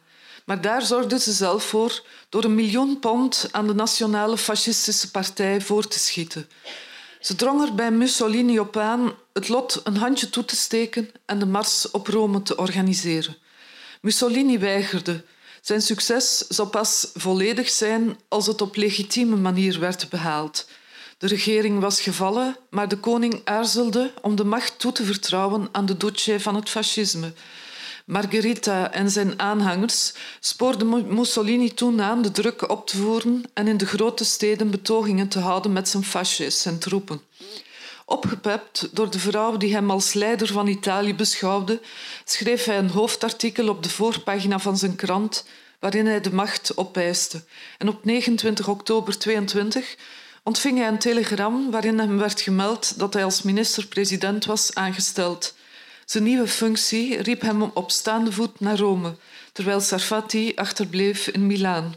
[0.52, 5.62] Maar daar zorgde ze zelf voor door een miljoen pond aan de Nationale Fascistische Partij
[5.62, 6.50] voor te schieten.
[7.20, 11.40] Ze drong er bij Mussolini op aan het lot een handje toe te steken en
[11.40, 13.38] de mars op Rome te organiseren.
[14.02, 15.24] Mussolini weigerde.
[15.62, 20.68] Zijn succes zou pas volledig zijn als het op legitieme manier werd behaald.
[21.18, 25.86] De regering was gevallen, maar de koning aarzelde om de macht toe te vertrouwen aan
[25.86, 27.34] de duce van het fascisme.
[28.06, 33.78] Margherita en zijn aanhangers spoorden Mussolini toen aan de druk op te voeren en in
[33.78, 37.22] de grote steden betogingen te houden met zijn fasces en troepen.
[38.06, 41.82] Opgepept door de vrouw die hem als leider van Italië beschouwde,
[42.26, 45.46] schreef hij een hoofdartikel op de voorpagina van zijn krant
[45.80, 47.44] waarin hij de macht opeiste.
[47.78, 49.96] En op 29 oktober 22
[50.44, 55.56] ontving hij een telegram waarin hem werd gemeld dat hij als minister-president was aangesteld.
[56.12, 59.16] Zijn nieuwe functie riep hem op staande voet naar Rome,
[59.54, 61.96] terwijl Sarfati achterbleef in Milaan.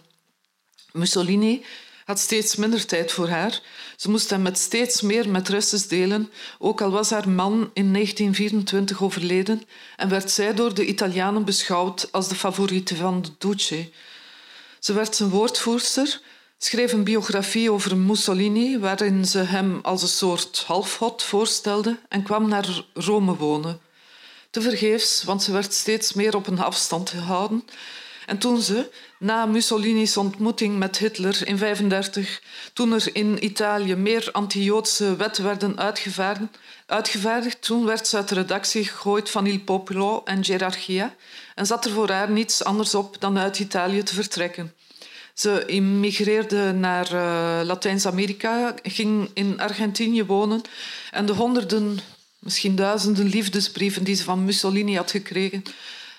[0.93, 1.65] Mussolini
[2.05, 3.61] had steeds minder tijd voor haar.
[3.97, 9.03] Ze moest hem met steeds meer maîtresses delen, ook al was haar man in 1924
[9.03, 9.63] overleden
[9.97, 13.91] en werd zij door de Italianen beschouwd als de favoriete van de Duce.
[14.79, 16.21] Ze werd zijn woordvoerster
[16.59, 22.49] schreef een biografie over Mussolini, waarin ze hem als een soort halfhot voorstelde en kwam
[22.49, 23.93] naar Rome wonen.
[24.55, 27.65] Tevergeefs, want ze werd steeds meer op een afstand gehouden.
[28.27, 34.29] En toen ze, na Mussolini's ontmoeting met Hitler in 1935, toen er in Italië meer
[34.33, 40.23] anti-Joodse wetten werden uitgevaardigd, uitgevaardigd, toen werd ze uit de redactie gegooid van Il Popolo
[40.25, 41.15] en Gerarchia
[41.55, 44.73] en zat er voor haar niets anders op dan uit Italië te vertrekken.
[45.35, 50.63] Ze immigreerde naar uh, Latijns-Amerika, ging in Argentinië wonen
[51.11, 51.99] en de honderden,
[52.45, 55.63] misschien duizenden liefdesbrieven die ze van Mussolini had gekregen,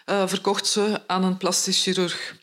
[0.05, 2.35] uh, verkocht ze aan een plastisch chirurg.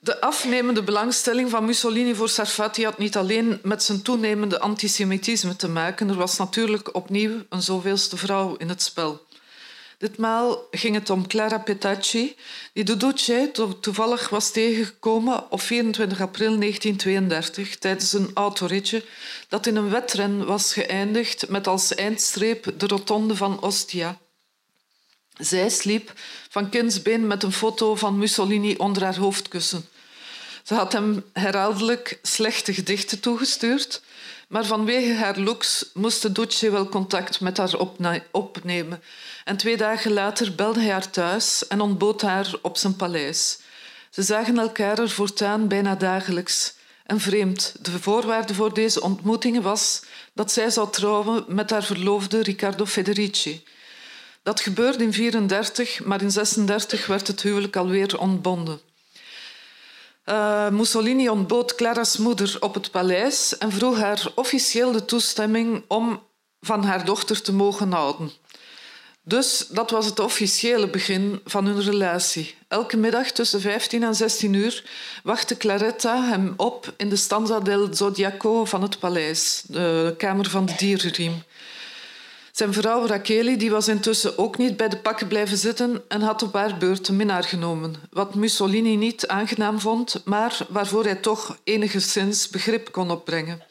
[0.00, 5.68] De afnemende belangstelling van Mussolini voor Sarfati had niet alleen met zijn toenemende antisemitisme te
[5.68, 6.08] maken.
[6.08, 9.26] Er was natuurlijk opnieuw een zoveelste vrouw in het spel.
[10.02, 12.36] Ditmaal ging het om Clara Petacci,
[12.72, 19.04] die de Duce toevallig was tegengekomen op 24 april 1932 tijdens een autoritje
[19.48, 24.18] dat in een wedren was geëindigd met als eindstreep de rotonde van Ostia.
[25.38, 26.12] Zij sliep
[26.48, 29.88] van kindsbeen met een foto van Mussolini onder haar hoofdkussen.
[30.62, 34.02] Ze had hem herhaaldelijk slechte gedichten toegestuurd,
[34.52, 37.74] maar vanwege haar looks moest Duce wel contact met haar
[38.30, 39.02] opnemen.
[39.44, 43.58] En twee dagen later belde hij haar thuis en ontbood haar op zijn paleis.
[44.10, 46.74] Ze zagen elkaar er voortaan bijna dagelijks.
[47.06, 52.42] En vreemd, de voorwaarde voor deze ontmoetingen was dat zij zou trouwen met haar verloofde
[52.42, 53.64] Riccardo Federici.
[54.42, 58.80] Dat gebeurde in 1934, maar in 1936 werd het huwelijk alweer ontbonden.
[60.24, 66.22] Uh, Mussolini ontbood Clara's moeder op het paleis en vroeg haar officieel de toestemming om
[66.60, 68.32] van haar dochter te mogen houden.
[69.24, 72.54] Dus dat was het officiële begin van hun relatie.
[72.68, 74.84] Elke middag tussen 15 en 16 uur
[75.22, 80.66] wachtte Claretta hem op in de stanza del Zodiaco van het paleis, de kamer van
[80.66, 81.42] de dierenriem.
[82.52, 86.42] Zijn vrouw Racheli die was intussen ook niet bij de pakken blijven zitten en had
[86.42, 91.58] op haar beurt een minnaar genomen, wat Mussolini niet aangenaam vond, maar waarvoor hij toch
[91.64, 93.62] enigszins begrip kon opbrengen.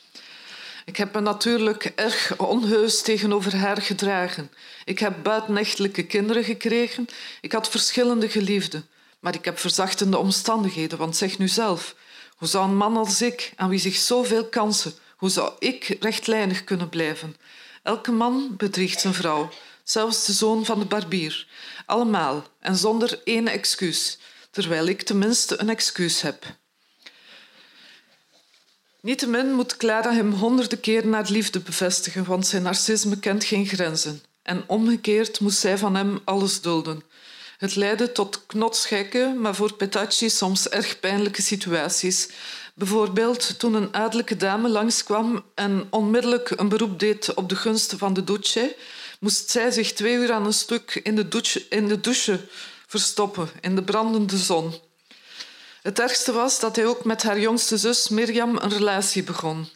[0.86, 4.52] Ik heb me natuurlijk erg onheus tegenover haar gedragen.
[4.86, 7.06] Ik heb buitenechtelijke kinderen gekregen.
[7.41, 8.88] Ik had verschillende geliefden.
[9.20, 11.96] Maar ik heb verzachtende omstandigheden, want zeg nu zelf.
[12.38, 16.63] Hoe zou een man als ik, aan wie zich zoveel kansen, hoe zou ik rechtlijnig
[16.63, 17.36] kunnen blijven?
[17.84, 19.50] Elke man bedriegt zijn vrouw,
[19.84, 21.48] zelfs de zoon van de barbier.
[21.86, 24.17] Allemaal en zonder één excuus,
[24.52, 26.46] terwijl ik tenminste een excuus heb.
[29.02, 34.24] Niettemin moet Clara hem honderden keren naar liefde bevestigen, want zijn narcisme kent geen grenzen.
[34.44, 37.04] En omgekeerd moest zij van hem alles dulden.
[37.58, 42.30] Het leidde tot knotsgekke, maar voor Petacci soms erg pijnlijke situaties.
[42.76, 48.14] Bijvoorbeeld toen een adellijke dame langskwam en onmiddellijk een beroep deed op de gunsten van
[48.14, 48.76] de douche,
[49.20, 52.40] moest zij zich twee uur aan een stuk in de douche, in de douche
[52.88, 54.74] verstoppen, in de brandende zon.
[55.82, 59.68] Het ergste was dat hij ook met haar jongste zus Mirjam een relatie begon.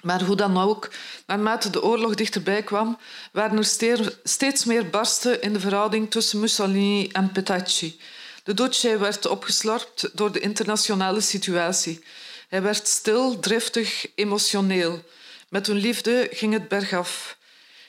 [0.00, 0.90] Maar hoe dan ook,
[1.26, 2.98] naarmate de oorlog dichterbij kwam,
[3.32, 8.00] waren er steeds meer barsten in de verhouding tussen Mussolini en Petacci.
[8.44, 12.04] De Duce werd opgeslorpt door de internationale situatie.
[12.48, 15.02] Hij werd stil, driftig, emotioneel.
[15.48, 17.36] Met hun liefde ging het bergaf.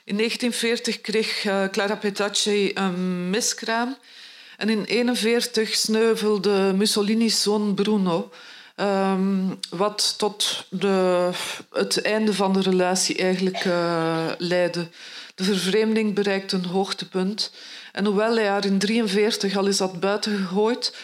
[0.03, 3.97] In 1940 kreeg eh, Clara Petacci een miskraam
[4.57, 8.31] en in 1941 sneuvelde Mussolini's zoon Bruno,
[8.75, 11.29] um, wat tot de,
[11.71, 14.87] het einde van de relatie eigenlijk uh, leidde.
[15.35, 17.51] De vervreemding bereikte een hoogtepunt.
[17.93, 20.95] En hoewel hij haar in 1943 al eens had buitengegooid,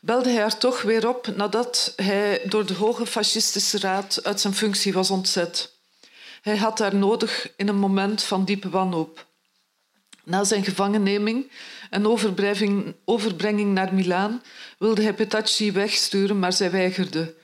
[0.00, 4.54] belde hij haar toch weer op nadat hij door de Hoge Fascistische Raad uit zijn
[4.54, 5.72] functie was ontzet.
[6.42, 9.26] Hij had haar nodig in een moment van diepe wanhoop.
[10.24, 11.50] Na zijn gevangenneming
[11.90, 12.06] en
[13.04, 14.42] overbrenging naar Milaan
[14.78, 17.34] wilde hij Petacci wegsturen, maar zij weigerde.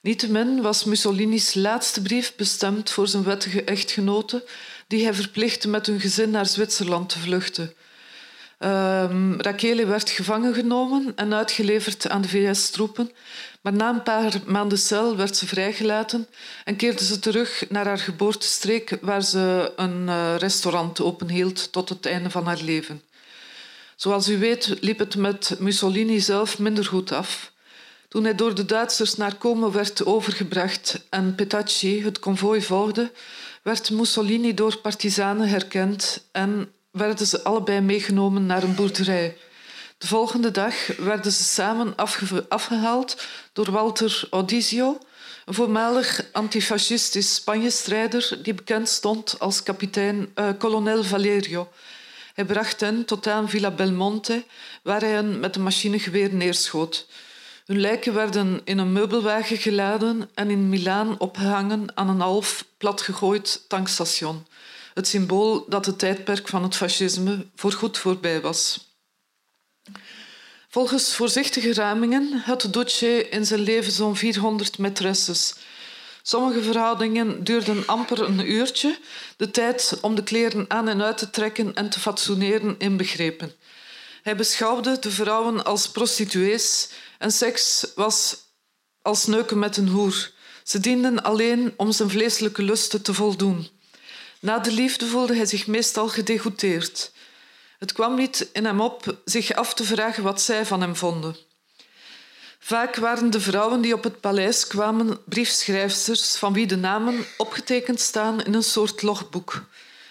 [0.00, 4.44] Niettemin was Mussolini's laatste brief bestemd voor zijn wettige echtgenote,
[4.86, 7.74] die hij verplichtte met hun gezin naar Zwitserland te vluchten.
[8.64, 13.10] Um, Rachele werd gevangen genomen en uitgeleverd aan de VS-troepen,
[13.60, 16.26] maar na een paar maanden cel werd ze vrijgelaten
[16.64, 22.06] en keerde ze terug naar haar geboortestreek, waar ze een uh, restaurant openhield tot het
[22.06, 23.02] einde van haar leven.
[23.96, 27.52] Zoals u weet liep het met Mussolini zelf minder goed af.
[28.08, 33.12] Toen hij door de Duitsers naar Como werd overgebracht en Petacci het konvooi volgde,
[33.62, 39.36] werd Mussolini door partisanen herkend en werden ze allebei meegenomen naar een boerderij.
[39.98, 41.94] De volgende dag werden ze samen
[42.48, 44.98] afgehaald door Walter Audizio,
[45.44, 51.68] een voormalig antifascistisch Spanje-strijder die bekend stond als kapitein uh, kolonel Valerio.
[52.34, 54.44] Hij bracht hen tot aan Villa Belmonte,
[54.82, 57.06] waar hij hen met een machinegeweer neerschoot.
[57.66, 63.64] Hun lijken werden in een meubelwagen geladen en in Milaan opgehangen aan een half platgegooid
[63.68, 64.46] tankstation.
[64.94, 68.92] Het symbool dat het tijdperk van het fascisme voorgoed voorbij was.
[70.68, 75.58] Volgens voorzichtige ramingen had Duce in zijn leven zo'n 400 maîtresses.
[76.22, 78.98] Sommige verhoudingen duurden amper een uurtje,
[79.36, 83.52] de tijd om de kleren aan en uit te trekken en te fatsoeneren inbegrepen.
[84.22, 86.88] Hij beschouwde de vrouwen als prostituees
[87.18, 88.36] En seks was
[89.02, 90.32] als neuken met een hoer.
[90.62, 93.73] Ze dienden alleen om zijn vleeselijke lusten te voldoen.
[94.44, 97.12] Na de liefde voelde hij zich meestal gedegoûteerd.
[97.78, 101.36] Het kwam niet in hem op zich af te vragen wat zij van hem vonden.
[102.58, 108.00] Vaak waren de vrouwen die op het paleis kwamen briefschrijfsters van wie de namen opgetekend
[108.00, 109.64] staan in een soort logboek.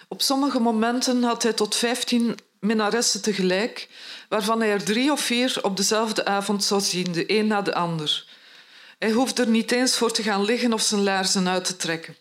[0.08, 3.90] Op sommige momenten had hij tot vijftien minnaressen tegelijk,
[4.30, 7.74] waarvan hij er drie of vier op dezelfde avond zou zien, de een na de
[7.74, 8.26] ander.
[9.00, 12.16] Hij hoefde er niet eens voor te gaan liggen of zijn laarzen uit te trekken.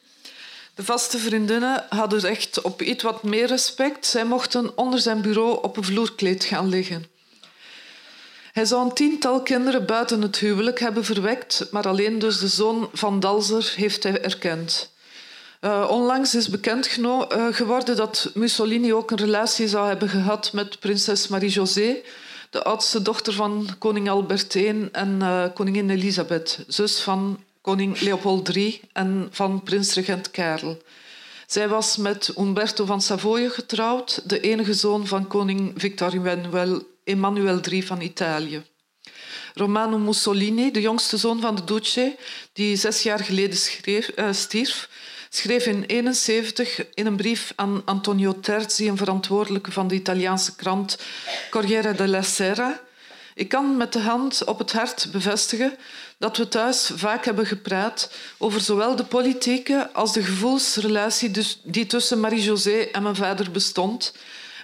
[0.85, 4.07] Vaste vriendinnen hadden recht op iets wat meer respect.
[4.07, 7.07] Zij mochten onder zijn bureau op een vloerkleed gaan liggen.
[8.53, 12.89] Hij zou een tiental kinderen buiten het huwelijk hebben verwekt, maar alleen dus de zoon
[12.93, 14.91] van Dalzer heeft hij erkend.
[15.61, 17.17] Uh, onlangs is bekend uh,
[17.51, 21.97] geworden dat Mussolini ook een relatie zou hebben gehad met prinses Marie-José,
[22.51, 28.57] de oudste dochter van koning Albert I en uh, koningin Elisabeth, zus van koning Leopold
[28.57, 30.83] III en van prins-regent Karel.
[31.47, 36.13] Zij was met Umberto van Savoye getrouwd, de enige zoon van koning Victor
[37.05, 38.63] Emmanuel III van Italië.
[39.55, 42.17] Romano Mussolini, de jongste zoon van de Duce,
[42.53, 43.59] die zes jaar geleden
[44.17, 44.89] uh, stierf,
[45.29, 50.99] schreef in 1971 in een brief aan Antonio Terzi, een verantwoordelijke van de Italiaanse krant
[51.51, 52.81] Corriere della Sera.
[53.35, 55.77] Ik kan met de hand op het hart bevestigen
[56.19, 61.87] dat we thuis vaak hebben gepraat over zowel de politieke als de gevoelsrelatie dus die
[61.87, 64.15] tussen Marie-José en mijn vader bestond.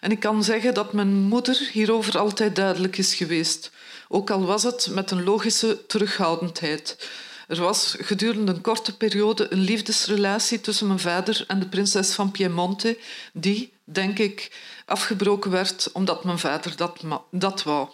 [0.00, 3.70] En ik kan zeggen dat mijn moeder hierover altijd duidelijk is geweest,
[4.08, 7.08] ook al was het met een logische terughoudendheid.
[7.48, 12.30] Er was gedurende een korte periode een liefdesrelatie tussen mijn vader en de prinses van
[12.30, 12.98] Piemonte,
[13.32, 14.50] die, denk ik,
[14.86, 17.00] afgebroken werd omdat mijn vader dat,
[17.30, 17.88] dat wou.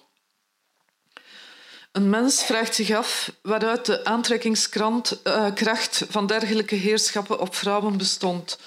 [1.94, 8.58] Een mens vraagt zich af waaruit de aantrekkingskracht uh, van dergelijke heerschappen op vrouwen bestond.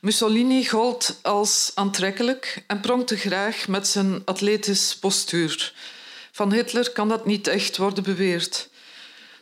[0.00, 5.72] Mussolini gold als aantrekkelijk en pronkte graag met zijn atletisch postuur.
[6.32, 8.68] Van Hitler kan dat niet echt worden beweerd.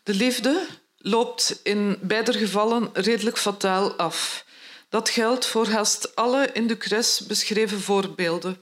[0.02, 0.66] De liefde
[0.98, 4.44] loopt in beide gevallen redelijk fataal af.
[4.88, 8.60] Dat geldt voor haast alle in Ducres beschreven voorbeelden.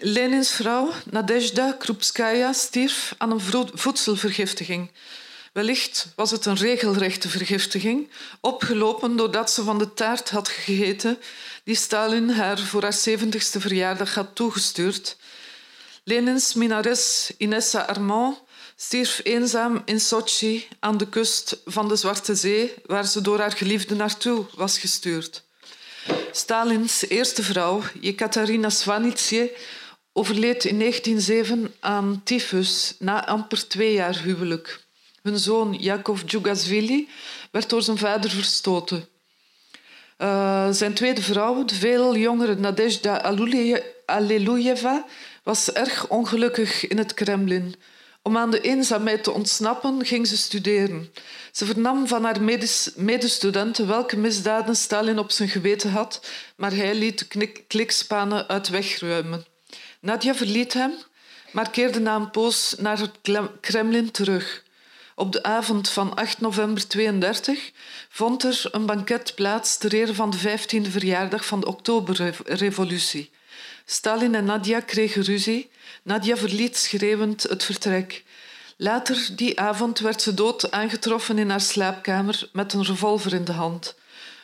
[0.00, 3.40] Lenins vrouw Nadezhda Krupskaya stierf aan een
[3.74, 4.90] voedselvergiftiging.
[5.52, 11.18] Wellicht was het een regelrechte vergiftiging, opgelopen doordat ze van de taart had gegeten
[11.64, 15.16] die Stalin haar voor haar 70ste verjaardag had toegestuurd.
[16.04, 18.38] Lenins minares Inessa Armand
[18.76, 23.52] stierf eenzaam in Sochi aan de kust van de Zwarte Zee, waar ze door haar
[23.52, 25.42] geliefde naartoe was gestuurd.
[26.32, 29.52] Stalins eerste vrouw, Jekaterina Svanitsie,
[30.12, 34.80] overleed in 1907 aan tyfus na amper twee jaar huwelijk.
[35.22, 37.08] Hun zoon Yakov Djugasvili
[37.50, 39.08] werd door zijn vader verstoten.
[40.18, 43.22] Uh, zijn tweede vrouw, de veel jongere Nadezhda
[44.06, 45.06] Aleluyeva,
[45.42, 47.74] was erg ongelukkig in het Kremlin.
[48.26, 51.12] Om aan de eenzaamheid te ontsnappen ging ze studeren.
[51.52, 52.42] Ze vernam van haar
[52.96, 59.46] medestudenten welke misdaden Stalin op zijn geweten had, maar hij liet de klikspanen uit wegruimen.
[60.00, 60.92] Nadia verliet hem,
[61.52, 63.18] maar keerde na een poos naar het
[63.60, 64.62] Kremlin terug.
[65.14, 67.72] Op de avond van 8 november 32
[68.08, 73.30] vond er een banket plaats ter ere van de 15e verjaardag van de Oktoberrevolutie.
[73.84, 75.70] Stalin en Nadia kregen ruzie.
[76.04, 78.24] Nadia verliet schreeuwend het vertrek.
[78.76, 83.52] Later die avond werd ze dood aangetroffen in haar slaapkamer met een revolver in de
[83.52, 83.94] hand.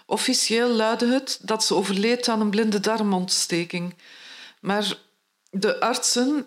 [0.06, 3.94] Officieel luidde het dat ze overleed aan een blinde darmontsteking.
[4.61, 4.98] Maar
[5.50, 6.46] de artsen,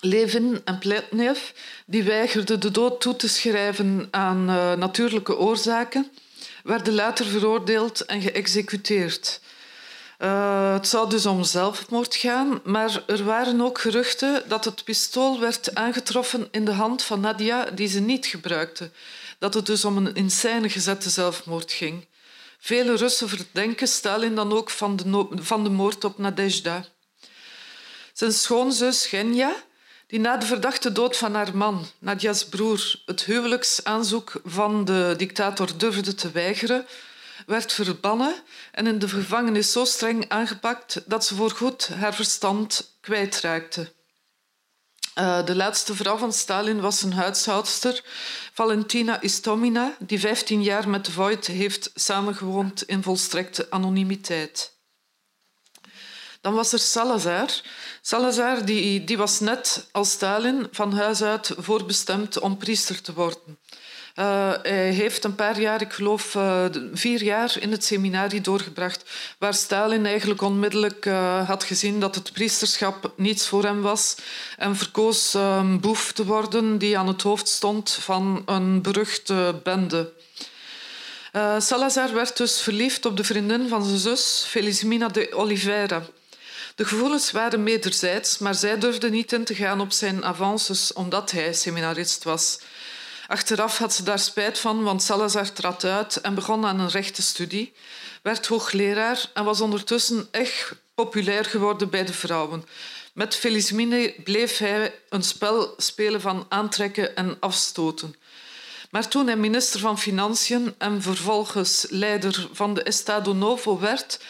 [0.00, 1.38] Levin en Pletnev,
[1.86, 6.10] die weigerden de dood toe te schrijven aan uh, natuurlijke oorzaken,
[6.62, 9.40] werden later veroordeeld en geëxecuteerd.
[10.18, 15.40] Uh, het zou dus om zelfmoord gaan, maar er waren ook geruchten dat het pistool
[15.40, 18.90] werd aangetroffen in de hand van Nadia die ze niet gebruikte.
[19.38, 22.06] Dat het dus om een in gezette zelfmoord ging.
[22.58, 26.84] Vele Russen verdenken Stalin dan ook van de, van de moord op Nadezhda.
[28.12, 29.56] Zijn schoonzus Genya,
[30.06, 35.68] die na de verdachte dood van haar man, Nadia's broer, het huwelijksaanzoek van de dictator
[35.76, 36.86] durfde te weigeren,
[37.46, 38.34] werd verbannen
[38.72, 43.94] en in de gevangenis zo streng aangepakt dat ze voorgoed haar verstand kwijtraakte.
[45.18, 48.04] Uh, de laatste vrouw van Stalin was een huishoudster,
[48.52, 54.74] Valentina Istomina, die 15 jaar met Voigt heeft samengewoond in volstrekte anonimiteit.
[56.40, 57.50] Dan was er Salazar.
[58.02, 63.58] Salazar die, die was net als Stalin van huis uit voorbestemd om priester te worden.
[64.18, 69.04] Uh, hij heeft een paar jaar, ik geloof uh, vier jaar, in het seminarie doorgebracht,
[69.38, 74.16] waar Stalin eigenlijk onmiddellijk uh, had gezien dat het priesterschap niets voor hem was
[74.56, 80.12] en verkoos een boef te worden die aan het hoofd stond van een beruchte bende.
[81.58, 86.02] Salazar werd dus verliefd op de vriendin van zijn zus, Felizmina de Oliveira.
[86.74, 91.30] De gevoelens waren wederzijds, maar zij durfde niet in te gaan op zijn avances omdat
[91.30, 92.58] hij seminarist was.
[93.26, 97.72] Achteraf had ze daar spijt van, want Salazar trad uit en begon aan een rechtenstudie,
[98.22, 102.64] werd hoogleraar en was ondertussen echt populair geworden bij de vrouwen.
[103.12, 108.14] Met Felizmine bleef hij een spel spelen van aantrekken en afstoten.
[108.90, 114.20] Maar toen hij minister van Financiën en vervolgens leider van de Estado Novo werd,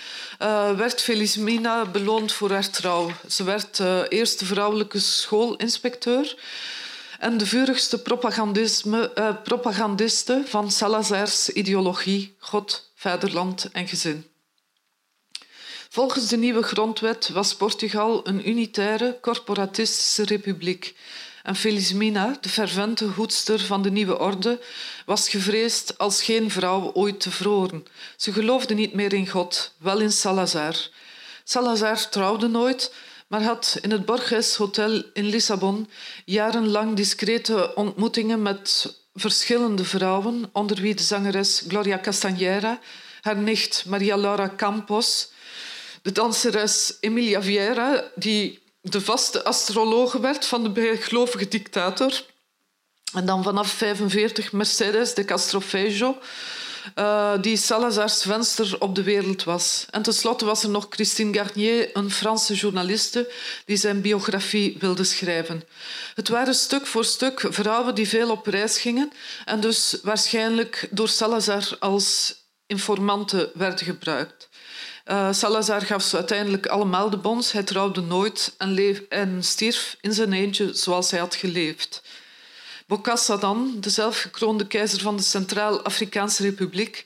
[0.43, 3.11] uh, werd Felizmina beloond voor haar trouw.
[3.29, 6.37] Ze werd uh, eerste vrouwelijke schoolinspecteur
[7.19, 8.03] en de vurigste
[8.85, 14.27] uh, propagandiste van Salazar's ideologie God, vaderland en gezin.
[15.91, 20.97] Volgens de nieuwe grondwet was Portugal een unitaire, corporatistische republiek.
[21.43, 24.61] En Felizmina, de fervente hoedster van de nieuwe orde,
[25.05, 27.85] was gevreesd als geen vrouw ooit tevoren.
[28.17, 30.77] Ze geloofde niet meer in God, wel in Salazar.
[31.45, 32.93] Salazar trouwde nooit,
[33.29, 35.89] maar had in het Borges Hotel in Lissabon
[36.25, 42.79] jarenlang discrete ontmoetingen met verschillende vrouwen, onder wie de zangeres Gloria Castañera,
[43.21, 45.31] haar nicht Maria Laura Campos,
[46.03, 52.25] de danseres Emilia Vieira, die de vaste astrologe werd van de bijgelovige dictator.
[53.15, 56.19] En dan vanaf 45 Mercedes de Castrofejo,
[56.95, 59.87] uh, die Salazar's venster op de wereld was.
[59.91, 63.33] En tenslotte was er nog Christine Garnier, een Franse journaliste,
[63.65, 65.63] die zijn biografie wilde schrijven.
[66.15, 69.13] Het waren stuk voor stuk vrouwen die veel op reis gingen
[69.45, 72.35] en dus waarschijnlijk door Salazar als
[72.67, 74.49] informanten werden gebruikt.
[75.11, 77.53] Uh, Salazar gaf ze uiteindelijk allemaal de bons.
[77.53, 82.03] Hij trouwde nooit en, en stierf in zijn eentje zoals hij had geleefd.
[82.87, 87.05] Bokassa dan, de zelfgekroonde keizer van de Centraal-Afrikaanse Republiek,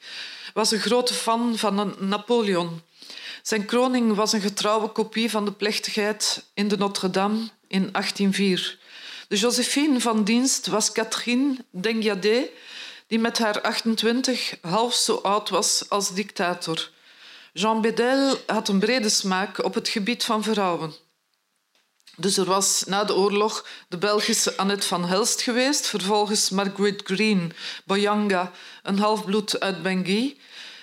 [0.55, 2.83] was een grote fan van Napoleon.
[3.43, 8.79] Zijn kroning was een getrouwe kopie van de plechtigheid in de Notre-Dame in 1804.
[9.29, 12.49] De Josephine van dienst was Catherine Dengiadé,
[13.07, 16.91] die met haar 28 half zo oud was als dictator.
[17.53, 20.95] Jean Bedel had een brede smaak op het gebied van vrouwen.
[22.21, 27.53] Dus er was na de oorlog de Belgische Annette van Helst geweest, vervolgens Margaret Green,
[27.85, 28.53] Boyanga,
[28.83, 30.39] een halfbloed uit Bangui.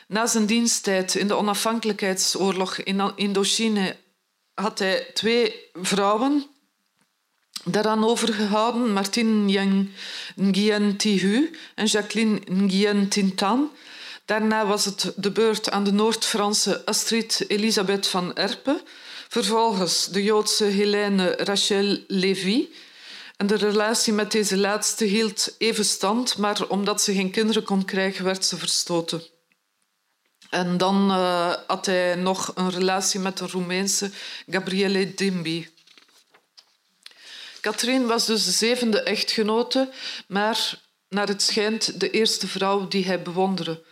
[0.07, 3.95] Na zijn diensttijd in de onafhankelijkheidsoorlog in Indochine
[4.53, 6.45] had hij twee vrouwen
[7.63, 9.87] daaraan overgehouden, Martine
[10.35, 13.71] Nguyen Tihu en Jacqueline Nguyen Tintan.
[14.25, 18.81] Daarna was het de beurt aan de Noord-Franse Astrid Elisabeth van Erpe,
[19.27, 22.67] vervolgens de Joodse Helene Rachel Levy.
[23.37, 27.85] En de relatie met deze laatste hield even stand, maar omdat ze geen kinderen kon
[27.85, 29.23] krijgen, werd ze verstoten.
[30.49, 34.11] En dan uh, had hij nog een relatie met de Roemeense
[34.49, 35.69] Gabriele Dimbi.
[37.61, 39.89] Katrien was dus de zevende echtgenote,
[40.27, 43.83] maar naar het schijnt de eerste vrouw die hij bewonderde.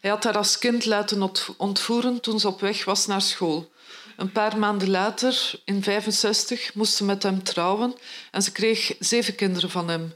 [0.00, 3.72] Hij had haar als kind laten ontvoeren toen ze op weg was naar school.
[4.16, 7.94] Een paar maanden later, in 65, moest ze met hem trouwen
[8.30, 10.14] en ze kreeg zeven kinderen van hem.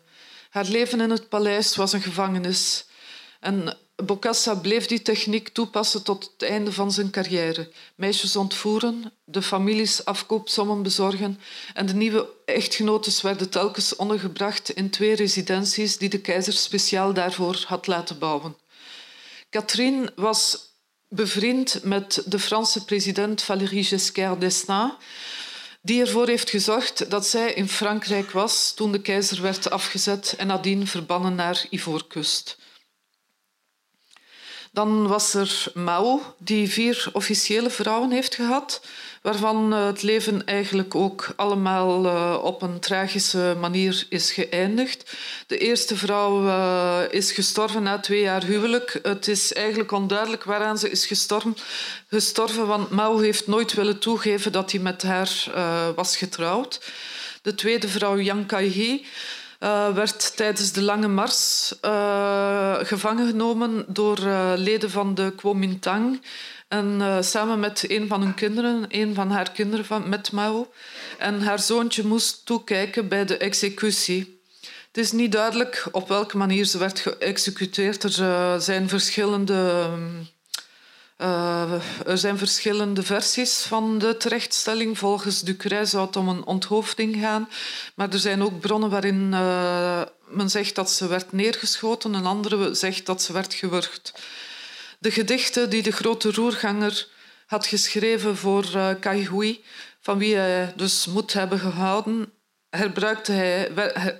[0.50, 2.84] Haar leven in het paleis was een gevangenis.
[3.40, 7.70] En Bokassa bleef die techniek toepassen tot het einde van zijn carrière.
[7.94, 11.40] Meisjes ontvoeren, de families afkoopsommen bezorgen
[11.74, 17.64] en de nieuwe echtgenotes werden telkens ondergebracht in twee residenties die de keizer speciaal daarvoor
[17.66, 18.56] had laten bouwen.
[19.50, 20.67] Catherine was
[21.08, 24.92] bevriend met de Franse president Valéry Giscard d'Estaing,
[25.80, 30.46] die ervoor heeft gezorgd dat zij in Frankrijk was toen de keizer werd afgezet en
[30.46, 32.58] nadien verbannen naar Ivoorkust.
[34.72, 38.80] Dan was er Mao, die vier officiële vrouwen heeft gehad,
[39.22, 45.16] waarvan eh, het leven eigenlijk ook allemaal eh, op een tragische manier is geëindigd.
[45.46, 48.98] De eerste vrouw uh, is gestorven na twee jaar huwelijk.
[49.02, 51.56] Het is eigenlijk onduidelijk waaraan ze is gestorven,
[52.08, 55.50] gestorven want Mao heeft nooit willen toegeven dat hij met haar
[55.94, 56.80] was getrouwd.
[57.42, 59.04] De tweede vrouw, Yang Kai-he,
[59.60, 66.22] uh, werd tijdens de Lange Mars uh, gevangen genomen door uh, leden van de Kuomintang.
[66.68, 70.70] En samen met een van hun kinderen, een van haar kinderen van, met Mao.
[71.18, 74.40] En haar zoontje moest toekijken bij de executie.
[74.86, 78.02] Het is niet duidelijk op welke manier ze werd geëxecuteerd.
[78.02, 79.90] Er zijn verschillende...
[81.20, 81.72] Uh,
[82.06, 84.98] er zijn verschillende versies van de terechtstelling.
[84.98, 87.48] Volgens Ducret zou het om een onthoofding gaan.
[87.94, 92.74] Maar er zijn ook bronnen waarin uh, men zegt dat ze werd neergeschoten en andere
[92.74, 94.12] zegt dat ze werd gewurgd.
[94.98, 97.08] De gedichten die de grote roerganger
[97.46, 99.54] had geschreven voor uh,
[100.00, 102.32] van wie hij dus moet hebben gehouden,
[102.70, 103.70] hij,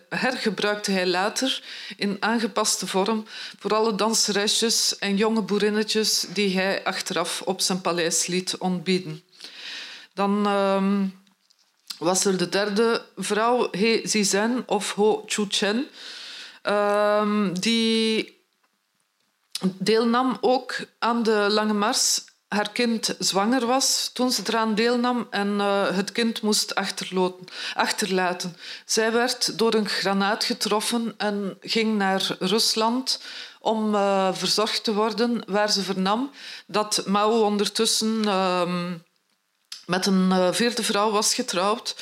[0.09, 1.63] hergebruikte hij later
[1.97, 3.25] in aangepaste vorm
[3.59, 9.23] voor alle danseresjes en jonge boerinnetjes die hij achteraf op zijn paleis liet ontbieden.
[10.15, 11.03] Dan uh,
[11.99, 15.87] was er de derde vrouw, He Zizhen of Ho Chu-chen,
[16.63, 18.37] uh, die
[19.63, 25.49] deelnam ook aan de Lange Mars haar kind zwanger was toen ze eraan deelnam en
[25.49, 26.75] uh, het kind moest
[27.75, 28.57] achterlaten.
[28.85, 33.21] Zij werd door een granaat getroffen en ging naar Rusland
[33.61, 36.31] om uh, verzorgd te worden, waar ze vernam
[36.67, 38.93] dat Mao ondertussen uh,
[39.89, 41.97] met een eh, vierde vrouw was getrouwd.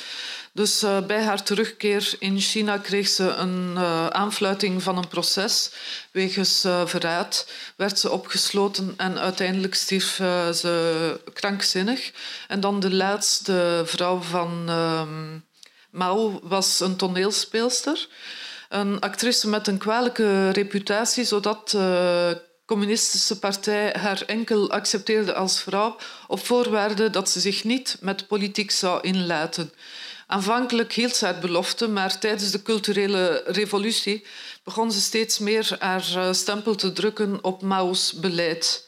[0.57, 5.71] Dus uh, bij haar terugkeer in China kreeg ze een uh, aanfluiting van een proces.
[6.11, 10.15] Wegens uh, verraad werd ze opgesloten en uiteindelijk stierf
[10.53, 12.11] ze krankzinnig.
[12.47, 15.37] En dan de laatste vrouw van ehm,
[15.89, 18.07] Mao was een toneelspeelster.
[18.69, 25.95] Een actrice met een kwalijke reputatie, zodat de communistische partij haar enkel accepteerde als vrouw
[26.27, 29.71] op voorwaarde dat ze zich niet met politiek zou inlaten.
[30.27, 34.25] Aanvankelijk hield ze haar belofte, maar tijdens de culturele revolutie
[34.63, 38.87] begon ze steeds meer haar eh, stempel te drukken op Mao's beleid.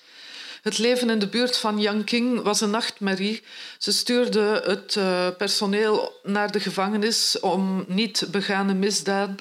[0.62, 3.44] Het leven in de buurt van Yangqing was een nachtmerrie.
[3.78, 9.36] Ze stuurde het uh, personeel naar de gevangenis om niet begane misdaden.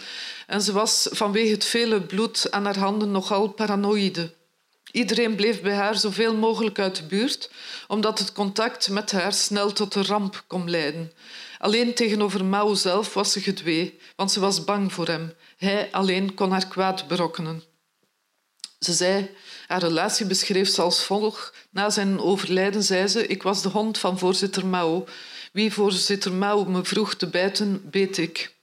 [0.46, 4.34] En ze was vanwege het vele bloed aan haar handen nogal paranoïde.
[4.92, 7.50] Iedereen bleef bij haar zoveel mogelijk uit de buurt,
[7.88, 11.12] omdat het contact met haar snel tot een ramp kon leiden.
[11.58, 15.32] Alleen tegenover Mao zelf was ze gedwee, want ze was bang voor hem.
[15.56, 17.62] Hij alleen kon haar kwaad berokkenen.
[18.78, 19.30] Ze zei,
[19.66, 21.52] haar relatie beschreef ze als volgt.
[21.70, 25.04] Na zijn overlijden zei ze, ik was de hond van voorzitter Mao.
[25.52, 28.56] Wie voorzitter Mao me vroeg te bijten, beet ik.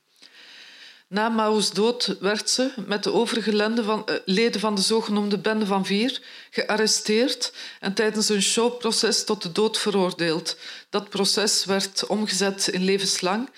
[1.08, 5.66] Na Mao's dood werd ze, met de overige van, uh, leden van de zogenoemde Bende
[5.66, 10.58] van Vier, gearresteerd en tijdens een showproces tot de dood veroordeeld.
[10.90, 13.50] Dat proces werd omgezet in levenslang.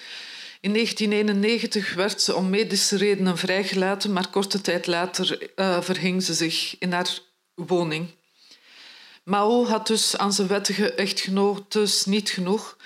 [0.62, 6.34] In 1991 werd ze om medische redenen vrijgelaten, maar korte tijd later uh, verhing ze
[6.34, 7.20] zich in haar
[7.56, 8.10] woning.
[9.24, 12.78] Mao had dus aan zijn wettige echtgenotes niet genoeg.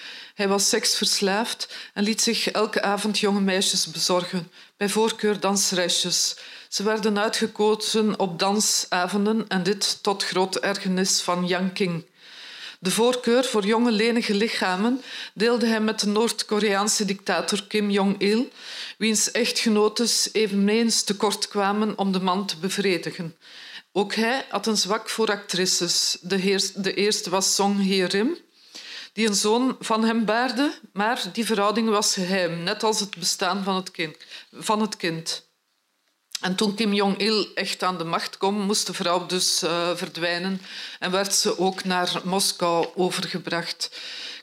[0.42, 6.36] Hij was seksverslaafd en liet zich elke avond jonge meisjes bezorgen, bij voorkeur dansreisjes.
[6.70, 12.06] Ze werden uitgekozen op dansavonden en dit tot groot ergernis van Yang King.
[12.80, 15.02] De voorkeur voor jonge lenige lichamen
[15.34, 18.50] deelde hij met de Noord-Koreaanse dictator Kim Jong-il,
[18.98, 23.36] wiens echtgenotes eveneens tekort kwamen om de man te bevredigen.
[23.92, 26.18] Ook hij had een zwak voor actrices.
[26.22, 28.38] De, eerste was Song Hye-rim,
[29.14, 33.64] die een zoon van hem baarde, maar die verhouding was geheim, net als het bestaan
[33.64, 34.18] van het kind.
[34.52, 35.50] Van het kind.
[36.42, 40.62] En toen Kim Jong-il echt aan de macht kwam, moest de vrouw dus uh, verdwijnen
[41.00, 44.00] en werd ze ook naar Moskou overgebracht.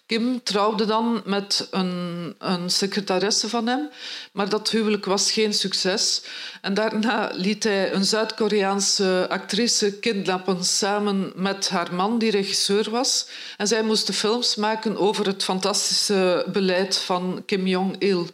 [0.09, 3.89] Kim trouwde dan met een, een secretaresse van hem,
[4.33, 6.23] maar dat huwelijk was geen succes.
[6.61, 13.29] En daarna liet hij een Zuid-Koreaanse actrice kidnappen samen met haar man, die regisseur was.
[13.57, 18.27] En zij moesten films maken over het fantastische beleid van Kim Jong-il.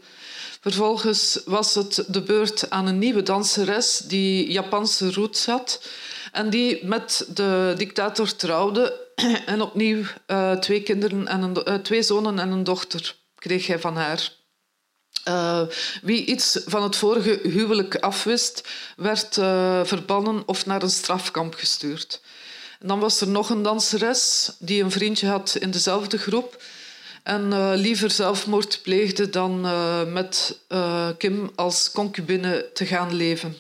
[0.61, 5.81] Vervolgens was het de beurt aan een nieuwe danseres die Japanse roots had
[6.33, 9.04] en die met de dictator trouwde
[9.47, 13.79] en opnieuw uh, twee, kinderen en een, uh, twee zonen en een dochter kreeg hij
[13.79, 14.33] van haar.
[15.29, 15.63] Uh,
[16.03, 19.35] wie iets van het vorige huwelijk afwist, werd
[19.89, 22.21] verbannen of naar een strafkamp gestuurd.
[22.81, 26.63] En dan was er nog een danseres die een vriendje had in dezelfde groep
[27.23, 29.61] en liever zelfmoord pleegde dan
[30.13, 30.59] met
[31.19, 33.59] Kim als concubine te gaan leven.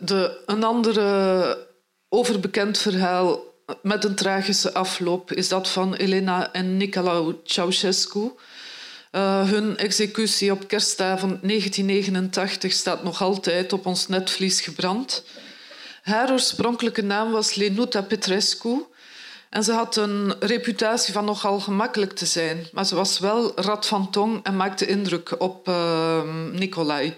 [0.00, 1.67] De, een andere
[2.08, 3.40] overbekend verhaal
[3.82, 8.32] met een tragische afloop is dat van Elena en Nicolae Ceausescu.
[9.12, 15.24] Uh, hun executie op kerstavond 1989 staat nog altijd op ons netvlies gebrand.
[16.02, 18.84] Haar oorspronkelijke naam was Lenuta Petrescu
[19.50, 23.86] en ze had een reputatie van nogal gemakkelijk te zijn, maar ze was wel rad
[23.86, 27.14] van tong en maakte indruk op uh, Nicolai.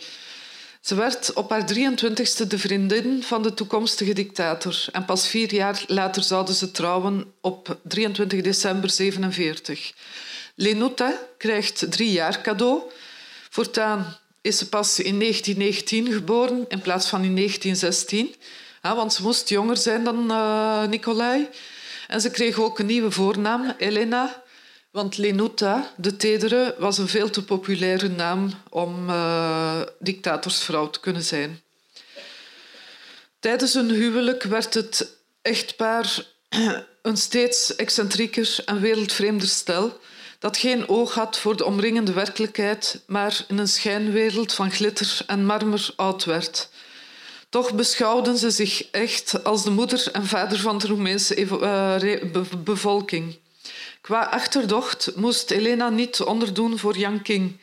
[0.81, 5.85] Ze werd op haar 23ste de vriendin van de toekomstige dictator en pas vier jaar
[5.87, 9.93] later zouden ze trouwen op 23 december 47.
[10.55, 12.83] Lenuta krijgt drie jaar cadeau.
[13.51, 18.35] Voortaan is ze pas in 1919 geboren in plaats van in 1916,
[18.83, 21.49] want ze moest jonger zijn dan uh, Nicolai.
[22.09, 24.43] En ze kreeg ook een nieuwe voornaam, Elena,
[24.91, 31.23] want Lenuta, de tedere, was een veel te populaire naam om uh, dictatorsvrouw te kunnen
[31.23, 31.63] zijn.
[33.39, 36.27] Tijdens hun huwelijk werd het echtpaar
[37.03, 40.01] een steeds excentrieker en wereldvreemder stel
[40.39, 45.45] dat geen oog had voor de omringende werkelijkheid, maar in een schijnwereld van glitter en
[45.45, 46.69] marmer oud werd.
[47.49, 52.33] Toch beschouwden ze zich echt als de moeder en vader van de Roemeense uh,
[52.65, 53.39] bevolking.
[54.11, 57.59] Qua achterdocht moest Elena niet onderdoen voor Yang King.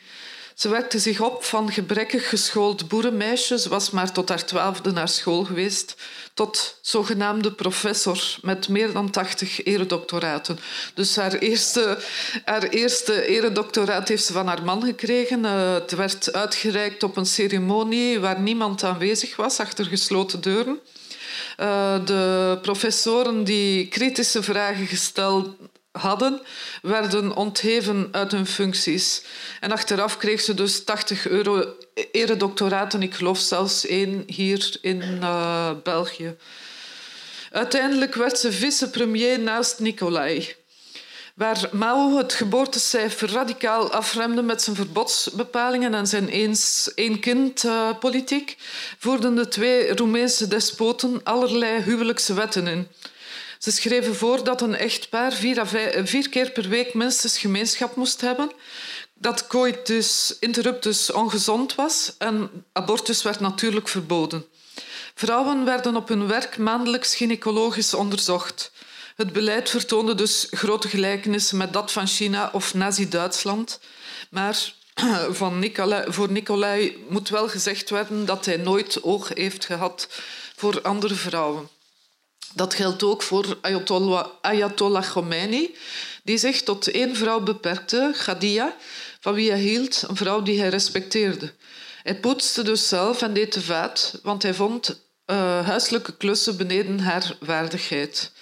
[0.54, 3.58] Ze werkte zich op van gebrekkig geschoold boerenmeisje.
[3.58, 5.96] Ze was maar tot haar twaalfde naar school geweest.
[6.34, 10.58] Tot zogenaamde professor met meer dan tachtig eredoctoraten.
[10.94, 11.98] Dus haar eerste,
[12.44, 15.44] haar eerste eredoctoraat heeft ze van haar man gekregen.
[15.44, 20.78] Uh, het werd uitgereikt op een ceremonie waar niemand aanwezig was, achter gesloten deuren.
[21.60, 25.48] Uh, de professoren die kritische vragen gesteld
[25.98, 26.40] hadden,
[26.82, 29.22] werden ontheven uit hun functies.
[29.60, 31.74] En achteraf kreeg ze dus 80 euro
[32.12, 36.36] eredoctoraten, ik geloof zelfs één hier in uh, België.
[37.52, 40.56] Uiteindelijk werd ze vicepremier naast Nicolai.
[41.34, 46.30] Waar Mao het geboortecijfer radicaal afremde met zijn verbodsbepalingen en zijn
[46.94, 48.56] één-kind-politiek,
[48.98, 52.88] voerden de twee Roemeense despoten allerlei huwelijkse wetten in.
[53.58, 55.66] Ze schreven voor dat een echtpaar vier,
[56.04, 58.50] vier keer per week minstens gemeenschap moest hebben,
[59.14, 64.46] dat coitus interruptus ongezond was en abortus werd natuurlijk verboden.
[65.14, 68.72] Vrouwen werden op hun werk maandelijks gynaecologisch onderzocht.
[69.16, 73.80] Het beleid vertoonde dus grote gelijkenissen met dat van China of Nazi-Duitsland.
[74.30, 74.72] Maar
[75.30, 75.72] van
[76.08, 80.08] voor Nicolai moet wel gezegd worden dat hij nooit oog heeft gehad
[80.56, 81.68] voor andere vrouwen.
[82.54, 83.58] Dat geldt ook voor
[84.40, 85.74] Ayatollah, Khomeini,
[86.22, 88.76] die zich tot één vrouw beperkte, Khadia,
[89.20, 91.52] van wie hij hield, een vrouw die hij respecteerde.
[92.02, 94.88] Hij poetste dus zelf en deed te vaat, want hij vond
[95.26, 98.32] uh, huiselijke klussen beneden haar waardigheid.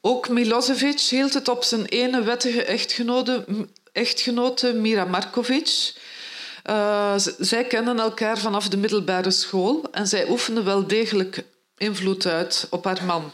[0.00, 3.44] Ook Milosevic hield het op zijn ene wettige echtgenote,
[3.92, 5.94] echtgenote Mira Markovic.
[6.70, 11.44] Uh, zij kennen elkaar vanaf de middelbare school en zij oefenden wel degelijk
[11.76, 13.32] invloed uit op haar man.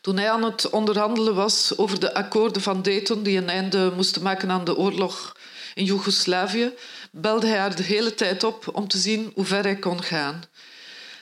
[0.00, 4.22] Toen hij aan het onderhandelen was over de akkoorden van Dayton, die een einde moesten
[4.22, 5.36] maken aan de oorlog
[5.74, 6.72] in Joegoslavië,
[7.10, 10.44] belde hij haar de hele tijd op om te zien hoe ver hij kon gaan.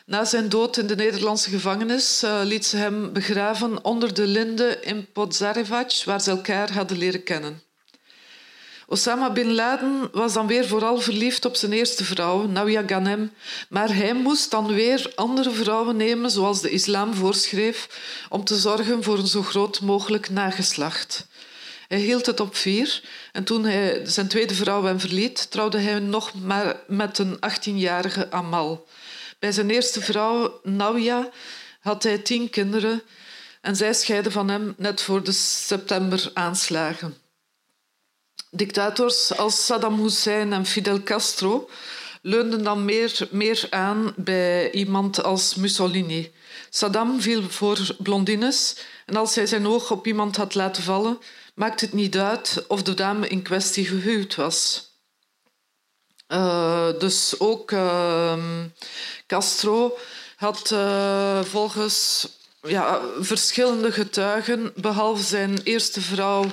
[0.06, 4.78] Na zijn dood in de Nederlandse gevangenis uh, liet ze hem begraven onder de linde
[4.80, 7.62] in Podzarevac, waar ze elkaar hadden leren kennen.
[8.86, 13.32] Osama bin Laden was dan weer vooral verliefd op zijn eerste vrouw, Nawia Ghanem,
[13.68, 17.88] maar hij moest dan weer andere vrouwen nemen, zoals de islam voorschreef,
[18.28, 21.26] om te zorgen voor een zo groot mogelijk nageslacht.
[21.88, 25.98] Hij hield het op vier en toen hij zijn tweede vrouw hem verliet, trouwde hij
[25.98, 28.86] nog maar met een 18-jarige Amal.
[29.38, 31.30] Bij zijn eerste vrouw, Nawia,
[31.80, 33.02] had hij tien kinderen
[33.60, 37.23] en zij scheidde van hem net voor de september-aanslagen.
[38.56, 41.68] Dictators als Saddam Hussein en Fidel Castro
[42.22, 46.32] leunden dan meer, meer aan bij iemand als Mussolini.
[46.70, 48.76] Saddam viel voor blondines
[49.06, 51.18] en als hij zijn oog op iemand had laten vallen,
[51.54, 54.90] maakte het niet uit of de dame in kwestie gehuwd was.
[56.28, 58.38] Uh, dus ook uh,
[59.26, 59.98] Castro
[60.36, 62.28] had uh, volgens
[62.62, 66.50] ja, verschillende getuigen, behalve zijn eerste vrouw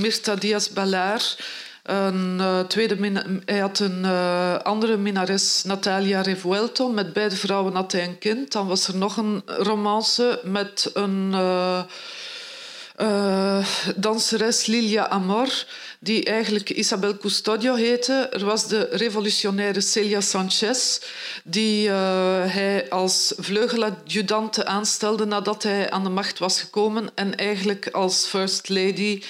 [0.00, 1.38] Mirta Diaz-Balart.
[1.82, 6.88] Een, uh, tweede hij had een uh, andere minnares, Natalia Revuelto.
[6.88, 8.52] Met beide vrouwen had hij een kind.
[8.52, 11.34] Dan was er nog een romance met een
[13.96, 15.64] danseres Lilia Amor,
[16.02, 18.28] die eigenlijk Isabel Custodio heette.
[18.32, 20.98] Er was de revolutionaire Celia Sanchez,
[21.44, 21.94] die uh,
[22.46, 28.68] hij als vleugeladjudante aanstelde nadat hij aan de macht was gekomen en eigenlijk als first
[28.68, 29.22] lady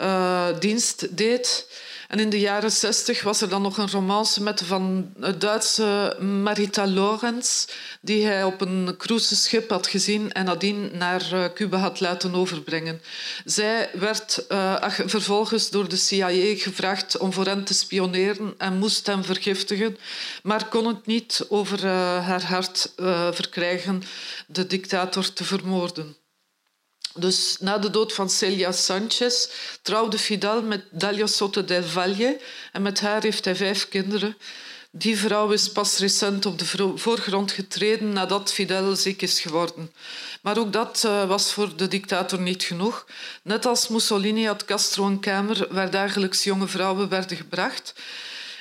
[0.00, 1.66] uh, dienst deed.
[2.12, 6.16] En in de jaren zestig was er dan nog een romance met van het Duitse
[6.20, 7.66] Marita Lorenz,
[8.00, 13.02] die hij op een cruiseschip had gezien en nadien naar eh, Cuba had laten overbrengen.
[13.44, 19.06] Zij werd uh, vervolgens door de CIA gevraagd om voor hem te spioneren en moest
[19.06, 19.96] hem vergiftigen,
[20.42, 22.92] maar kon het niet over uh, haar hart
[23.32, 24.02] verkrijgen
[24.46, 26.16] de dictator te vermoorden.
[27.14, 29.48] Dus na de dood van Celia Sanchez
[29.82, 32.40] trouwde Fidel met Dalia Soto del Valle
[32.72, 34.36] en met haar heeft hij vijf kinderen.
[34.94, 39.92] Die vrouw is pas recent op de voorgrond getreden nadat Fidel ziek is geworden.
[40.42, 43.06] Maar ook dat uh, was voor de dictator niet genoeg.
[43.42, 47.94] Net als Mussolini had Castro een kamer waar dagelijks jonge vrouwen werden gebracht.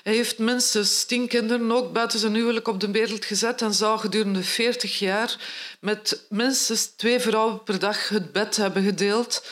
[0.03, 3.99] Hij heeft minstens tien kinderen ook buiten zijn huwelijk op de wereld gezet en zou
[3.99, 5.35] gedurende veertig jaar
[5.79, 9.43] met minstens twee vrouwen per dag het bed hebben gedeeld.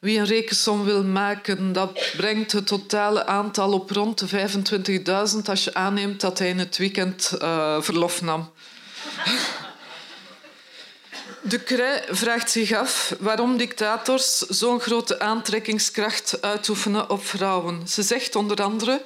[0.00, 4.48] Wie een rekensom wil maken, dat brengt het totale aantal op rond de
[5.34, 8.52] 25.000 als je aanneemt dat hij in het weekend uh, verlof nam.
[11.42, 17.88] De Cré vraagt zich af waarom dictators zo'n grote aantrekkingskracht uitoefenen op vrouwen.
[17.88, 19.02] Ze zegt onder andere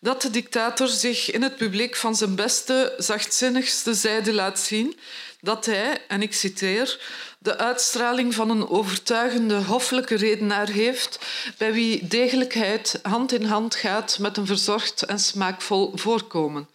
[0.00, 4.98] dat de dictator zich in het publiek van zijn beste, zachtzinnigste zijde laat zien,
[5.40, 7.00] dat hij, en ik citeer,
[7.38, 11.18] de uitstraling van een overtuigende hoffelijke redenaar heeft,
[11.56, 16.68] bij wie degelijkheid hand in hand gaat met een verzorgd en smaakvol voorkomen.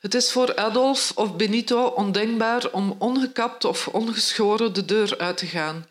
[0.00, 5.46] Het is voor Adolf of Benito ondenkbaar om ongekapt of ongeschoren de deur uit te
[5.46, 5.86] gaan.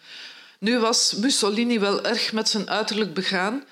[0.59, 3.63] Nu was Mussolini wel erg met zijn uiterlijk begaan,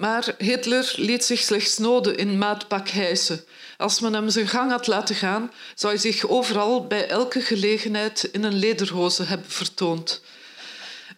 [0.00, 3.44] maar Hitler liet zich slechts noden in maatpak hijsen.
[3.76, 8.28] Als men hem zijn gang had laten gaan, zou hij zich overal bij elke gelegenheid
[8.32, 10.22] in een lederhoze hebben vertoond.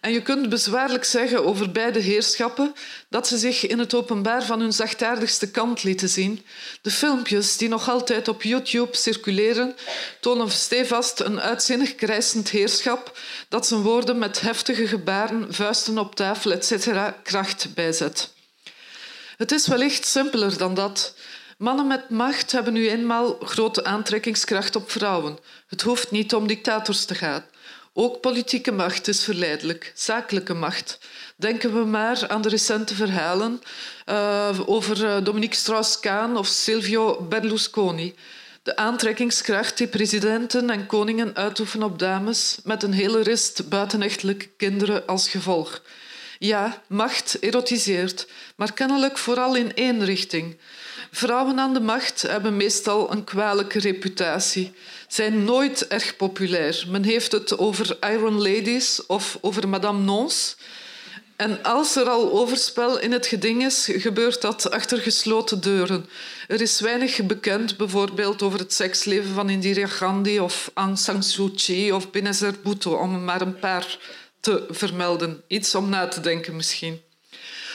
[0.01, 2.73] En je kunt bezwaarlijk zeggen over beide heerschappen
[3.09, 6.45] dat ze zich in het openbaar van hun zachtaardigste kant lieten zien.
[6.81, 9.75] De filmpjes die nog altijd op YouTube circuleren
[10.19, 13.19] tonen stevast een uitzinnig krijsend heerschap
[13.49, 16.87] dat zijn woorden met heftige gebaren, vuisten op tafel, etc.
[17.23, 18.32] kracht bijzet.
[19.37, 21.15] Het is wellicht simpeler dan dat.
[21.57, 25.37] Mannen met macht hebben nu eenmaal grote aantrekkingskracht op vrouwen.
[25.67, 27.45] Het hoeft niet om dictators te gaan.
[27.93, 30.99] Ook politieke macht is verleidelijk, zakelijke macht.
[31.35, 33.61] Denken we maar aan de recente verhalen
[34.09, 38.15] uh, over uh, Dominique Strauss-Kaan of Silvio Berlusconi.
[38.63, 45.07] De aantrekkingskracht die presidenten en koningen uitoefenen op dames met een hele rist buitenechtelijke kinderen
[45.07, 45.81] als gevolg.
[46.45, 50.57] Ja, macht erotiseert, maar kennelijk vooral in één richting.
[51.11, 54.71] Vrouwen aan de macht hebben meestal een kwalijke reputatie,
[55.07, 56.85] zijn nooit erg populair.
[56.87, 60.55] Men heeft het over Iron Ladies of over Madame Nons.
[61.35, 66.05] En als er al overspel in het geding is, gebeurt dat achter gesloten deuren.
[66.47, 71.51] Er is weinig bekend, bijvoorbeeld over het seksleven van Indira Gandhi of Aung San Suu
[71.51, 73.97] Kyi of Benazir Bhutto, om maar een paar
[74.43, 75.43] te vermelden.
[75.47, 77.01] Iets om na te denken misschien.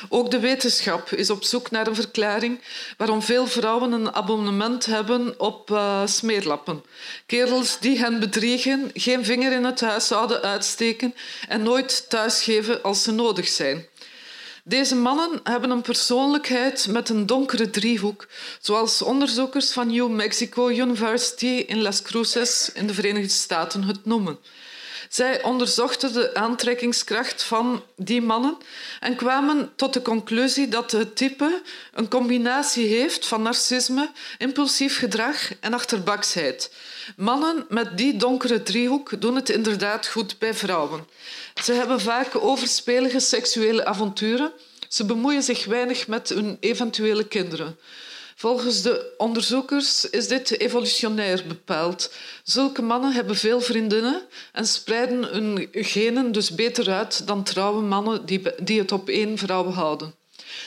[0.08, 2.60] Ook de wetenschap is op zoek naar een verklaring
[2.96, 6.84] waarom veel vrouwen een abonnement hebben op uh, smeerlappen.
[7.26, 11.14] Kerels die hen bedriegen, geen vinger in het huis zouden uitsteken
[11.48, 13.86] en nooit thuisgeven als ze nodig zijn.
[14.64, 18.28] Deze mannen hebben een persoonlijkheid met een donkere driehoek,
[18.60, 24.38] zoals onderzoekers van New Mexico University in Las Cruces in de Verenigde Staten het noemen.
[25.08, 28.56] Zij onderzochten de aantrekkingskracht van die mannen
[29.00, 35.50] en kwamen tot de conclusie dat het type een combinatie heeft van narcisme, impulsief gedrag
[35.60, 36.72] en achterbaksheid.
[37.16, 41.06] Mannen met die donkere driehoek doen het inderdaad goed bij vrouwen.
[41.62, 44.52] Ze hebben vaak overspelige seksuele avonturen.
[44.88, 47.78] Ze bemoeien zich weinig met hun eventuele kinderen.
[48.38, 52.12] Volgens de onderzoekers is dit evolutionair bepaald.
[52.42, 54.22] Zulke mannen hebben veel vriendinnen
[54.52, 59.70] en spreiden hun genen dus beter uit dan trouwe mannen die, het op één vrouw
[59.70, 60.14] houden.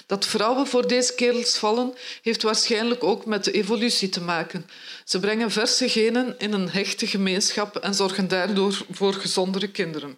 [0.06, 4.66] Dat vrouwen voor deze kerels vallen, heeft waarschijnlijk ook met de evolutie te maken.
[5.06, 10.18] Ze brengen verse genen in een hechte gemeenschap en zorgen daardoor voor gezondere kinderen.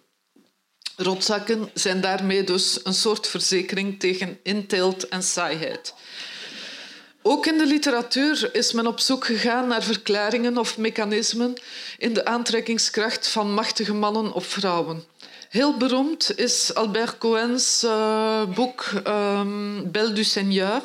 [0.96, 5.94] Rotzakken zijn daarmee dus een soort verzekering tegen inteelt en saaiheid.
[7.26, 11.54] Ook in de literatuur is men op zoek gegaan naar verklaringen of mechanismen
[11.98, 15.04] in de aantrekkingskracht van machtige mannen op vrouwen.
[15.48, 20.82] Heel beroemd is Albert Cohen's uh, boek um, Belle du Seigneur,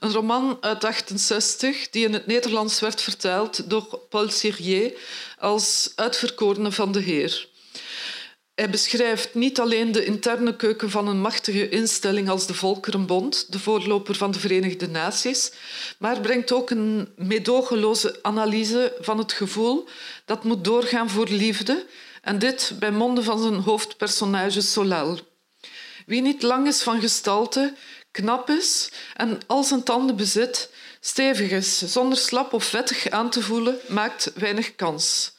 [0.00, 4.92] een roman uit 1968 die in het Nederlands werd vertaald door Paul Sirier
[5.38, 7.48] als Uitverkorene van de Heer.
[8.60, 13.58] Hij beschrijft niet alleen de interne keuken van een machtige instelling als de Volkerenbond, de
[13.58, 15.52] voorloper van de Verenigde Naties,
[15.98, 19.88] maar brengt ook een meedogenloze analyse van het gevoel
[20.24, 21.86] dat moet doorgaan voor liefde,
[22.22, 25.18] en dit bij monden van zijn hoofdpersonage Solal.
[26.06, 27.74] Wie niet lang is van gestalte,
[28.10, 33.42] knap is en al zijn tanden bezit, stevig is, zonder slap of vettig aan te
[33.42, 35.32] voelen, maakt weinig kans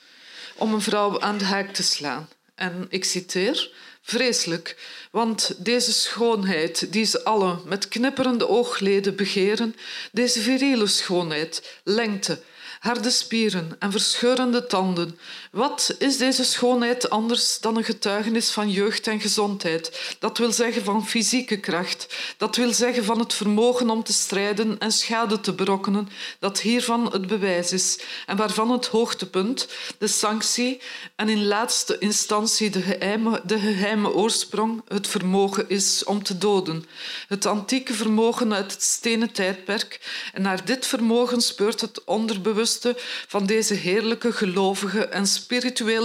[0.55, 2.27] om een vrouw aan de haak te slaan.
[2.61, 4.77] En ik citeer: Vreselijk,
[5.11, 9.75] want deze schoonheid die ze allen met knipperende oogleden begeren,
[10.11, 12.39] deze viriele schoonheid, lengte,
[12.79, 15.19] harde spieren en verscheurende tanden.
[15.51, 20.15] Wat is deze schoonheid anders dan een getuigenis van jeugd en gezondheid?
[20.19, 24.79] Dat wil zeggen van fysieke kracht, dat wil zeggen van het vermogen om te strijden
[24.79, 30.81] en schade te berokkenen, dat hiervan het bewijs is en waarvan het hoogtepunt, de sanctie
[31.15, 36.85] en in laatste instantie de geheime, de geheime oorsprong het vermogen is om te doden.
[37.27, 39.99] Het antieke vermogen uit het stenen tijdperk
[40.33, 42.87] en naar dit vermogen speurt het onderbewust
[43.27, 45.27] van deze heerlijke gelovige en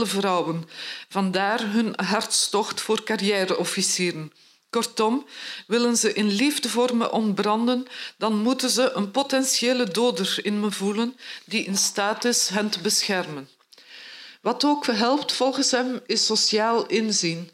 [0.07, 0.69] vrouwen.
[1.09, 4.33] Vandaar hun hartstocht voor carrièreofficieren.
[4.71, 5.27] Kortom,
[5.67, 7.87] willen ze in liefde voor me ontbranden,
[8.19, 12.81] dan moeten ze een potentiële doder in me voelen die in staat is hen te
[12.81, 13.49] beschermen.
[14.41, 17.51] Wat ook helpt volgens hem is sociaal inzien.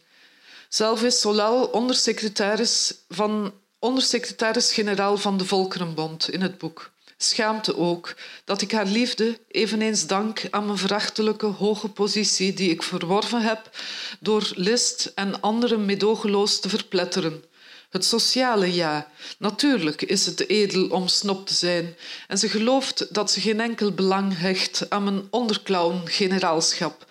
[0.68, 6.91] Zelf is Solal ondersecretaris van ondersecretaris-generaal van de Volkerenbond in het boek
[7.24, 8.14] schaamte ook
[8.44, 13.70] dat ik haar liefde eveneens dank aan mijn verachtelijke hoge positie die ik verworven heb
[14.20, 17.44] door list en anderen medogeloos te verpletteren.
[17.90, 19.10] Het sociale ja.
[19.38, 21.96] Natuurlijk is het edel om snop te zijn
[22.28, 27.06] en ze gelooft dat ze geen enkel belang hecht aan mijn onderclown-generaalschap.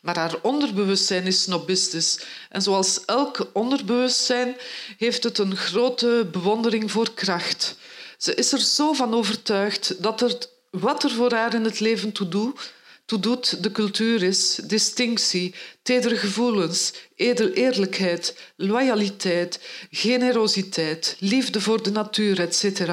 [0.00, 4.56] Maar haar onderbewustzijn is snobistisch en zoals elk onderbewustzijn
[4.98, 7.76] heeft het een grote bewondering voor kracht.
[8.18, 10.38] Ze is er zo van overtuigd dat er,
[10.70, 12.72] wat er voor haar in het leven toe doet,
[13.06, 19.60] doet de cultuur is, distinctie, tedere gevoelens, edel eerlijkheid, loyaliteit,
[19.90, 22.90] generositeit, liefde voor de natuur, etc.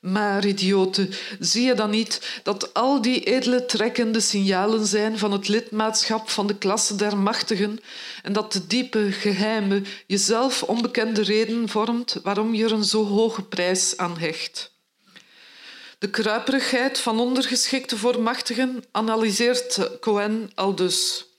[0.00, 5.48] Maar, idioten, zie je dan niet dat al die edele trekkende signalen zijn van het
[5.48, 7.80] lidmaatschap van de klasse der machtigen
[8.22, 13.42] en dat de diepe, geheime, jezelf onbekende reden vormt waarom je er een zo hoge
[13.42, 14.72] prijs aan hecht?
[15.98, 21.29] De kruiperigheid van ondergeschikte voormachtigen analyseert Cohen al dus.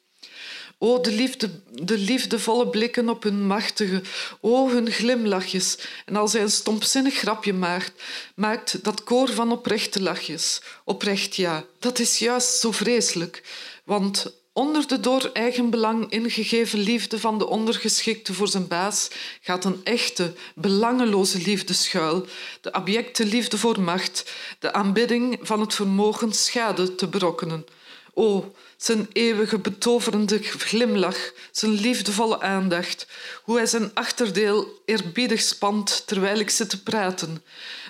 [0.83, 4.01] O, de, liefde, de liefdevolle blikken op hun machtige,
[4.39, 5.77] o, hun glimlachjes.
[6.05, 8.03] En als hij een stompzinnig grapje maakt,
[8.35, 10.61] maakt dat koor van oprechte lachjes.
[10.85, 13.43] Oprecht, ja, dat is juist zo vreselijk.
[13.83, 19.09] Want Onder de door eigen belang ingegeven liefde van de ondergeschikte voor zijn baas
[19.41, 22.25] gaat een echte, belangeloze liefde schuil,
[22.61, 27.65] de abjecte liefde voor macht, de aanbidding van het vermogen schade te berokkenen.
[28.13, 28.53] O,
[28.83, 33.07] zijn eeuwige betoverende glimlach, zijn liefdevolle aandacht,
[33.43, 37.43] hoe hij zijn achterdeel eerbiedig spant terwijl ik zit te praten.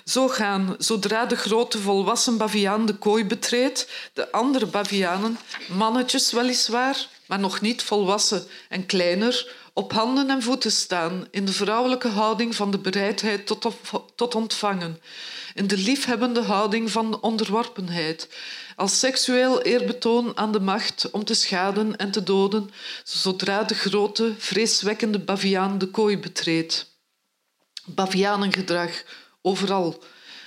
[0.04, 5.38] Zo gaan, zodra de grote volwassen baviaan de kooi betreedt, de andere bavianen,
[5.68, 11.52] mannetjes weliswaar, maar nog niet volwassen en kleiner, op handen en voeten staan in de
[11.52, 13.66] vrouwelijke houding van de bereidheid tot,
[14.14, 15.00] tot ontvangen,
[15.54, 18.28] in de liefhebbende houding van onderworpenheid,
[18.76, 22.70] als seksueel eerbetoon aan de macht om te schaden en te doden,
[23.04, 26.90] zodra de grote, vreeswekkende baviaan de kooi betreedt.
[27.84, 29.04] Bavianengedrag,
[29.42, 30.02] overal.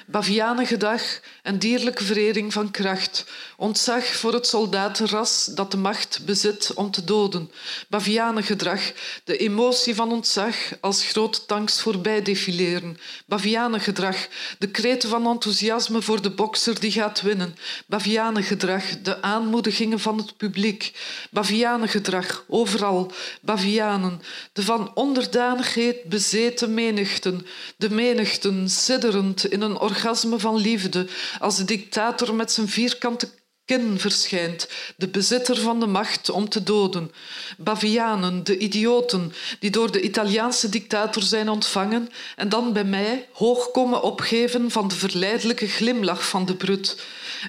[0.07, 3.25] Bavianengedrag en dierlijke verering van kracht,
[3.57, 7.51] ontzag voor het soldatenras dat de macht bezit om te doden,
[7.89, 8.91] bavianengedrag,
[9.23, 14.27] de emotie van ontzag als grote tanks voorbij defileren, bavianengedrag,
[14.59, 20.37] de kreten van enthousiasme voor de bokser die gaat winnen, bavianengedrag, de aanmoedigingen van het
[20.37, 20.91] publiek,
[21.31, 24.21] bavianengedrag, overal, bavianen,
[24.53, 27.47] de van onderdanigheid bezeten menigten,
[27.77, 31.07] de menigten sidderend in een orgasme van liefde,
[31.39, 33.29] als de dictator met zijn vierkante
[33.65, 34.67] kin verschijnt,
[34.97, 37.11] de bezitter van de macht om te doden.
[37.57, 43.71] Bavianen, de idioten, die door de Italiaanse dictator zijn ontvangen en dan bij mij hoog
[43.71, 47.01] komen opgeven van de verleidelijke glimlach van de brut.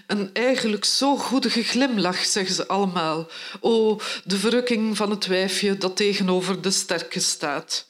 [0.07, 3.27] Een eigenlijk zo goedige glimlach, zeggen ze allemaal.
[3.61, 7.87] O, de verrukking van het wijfje dat tegenover de sterke staat.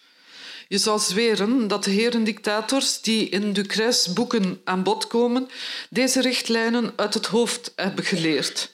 [0.69, 5.49] Je zou zweren dat de heren dictators die in Ducres boeken aan bod komen,
[5.91, 8.73] deze richtlijnen uit het hoofd hebben geleerd.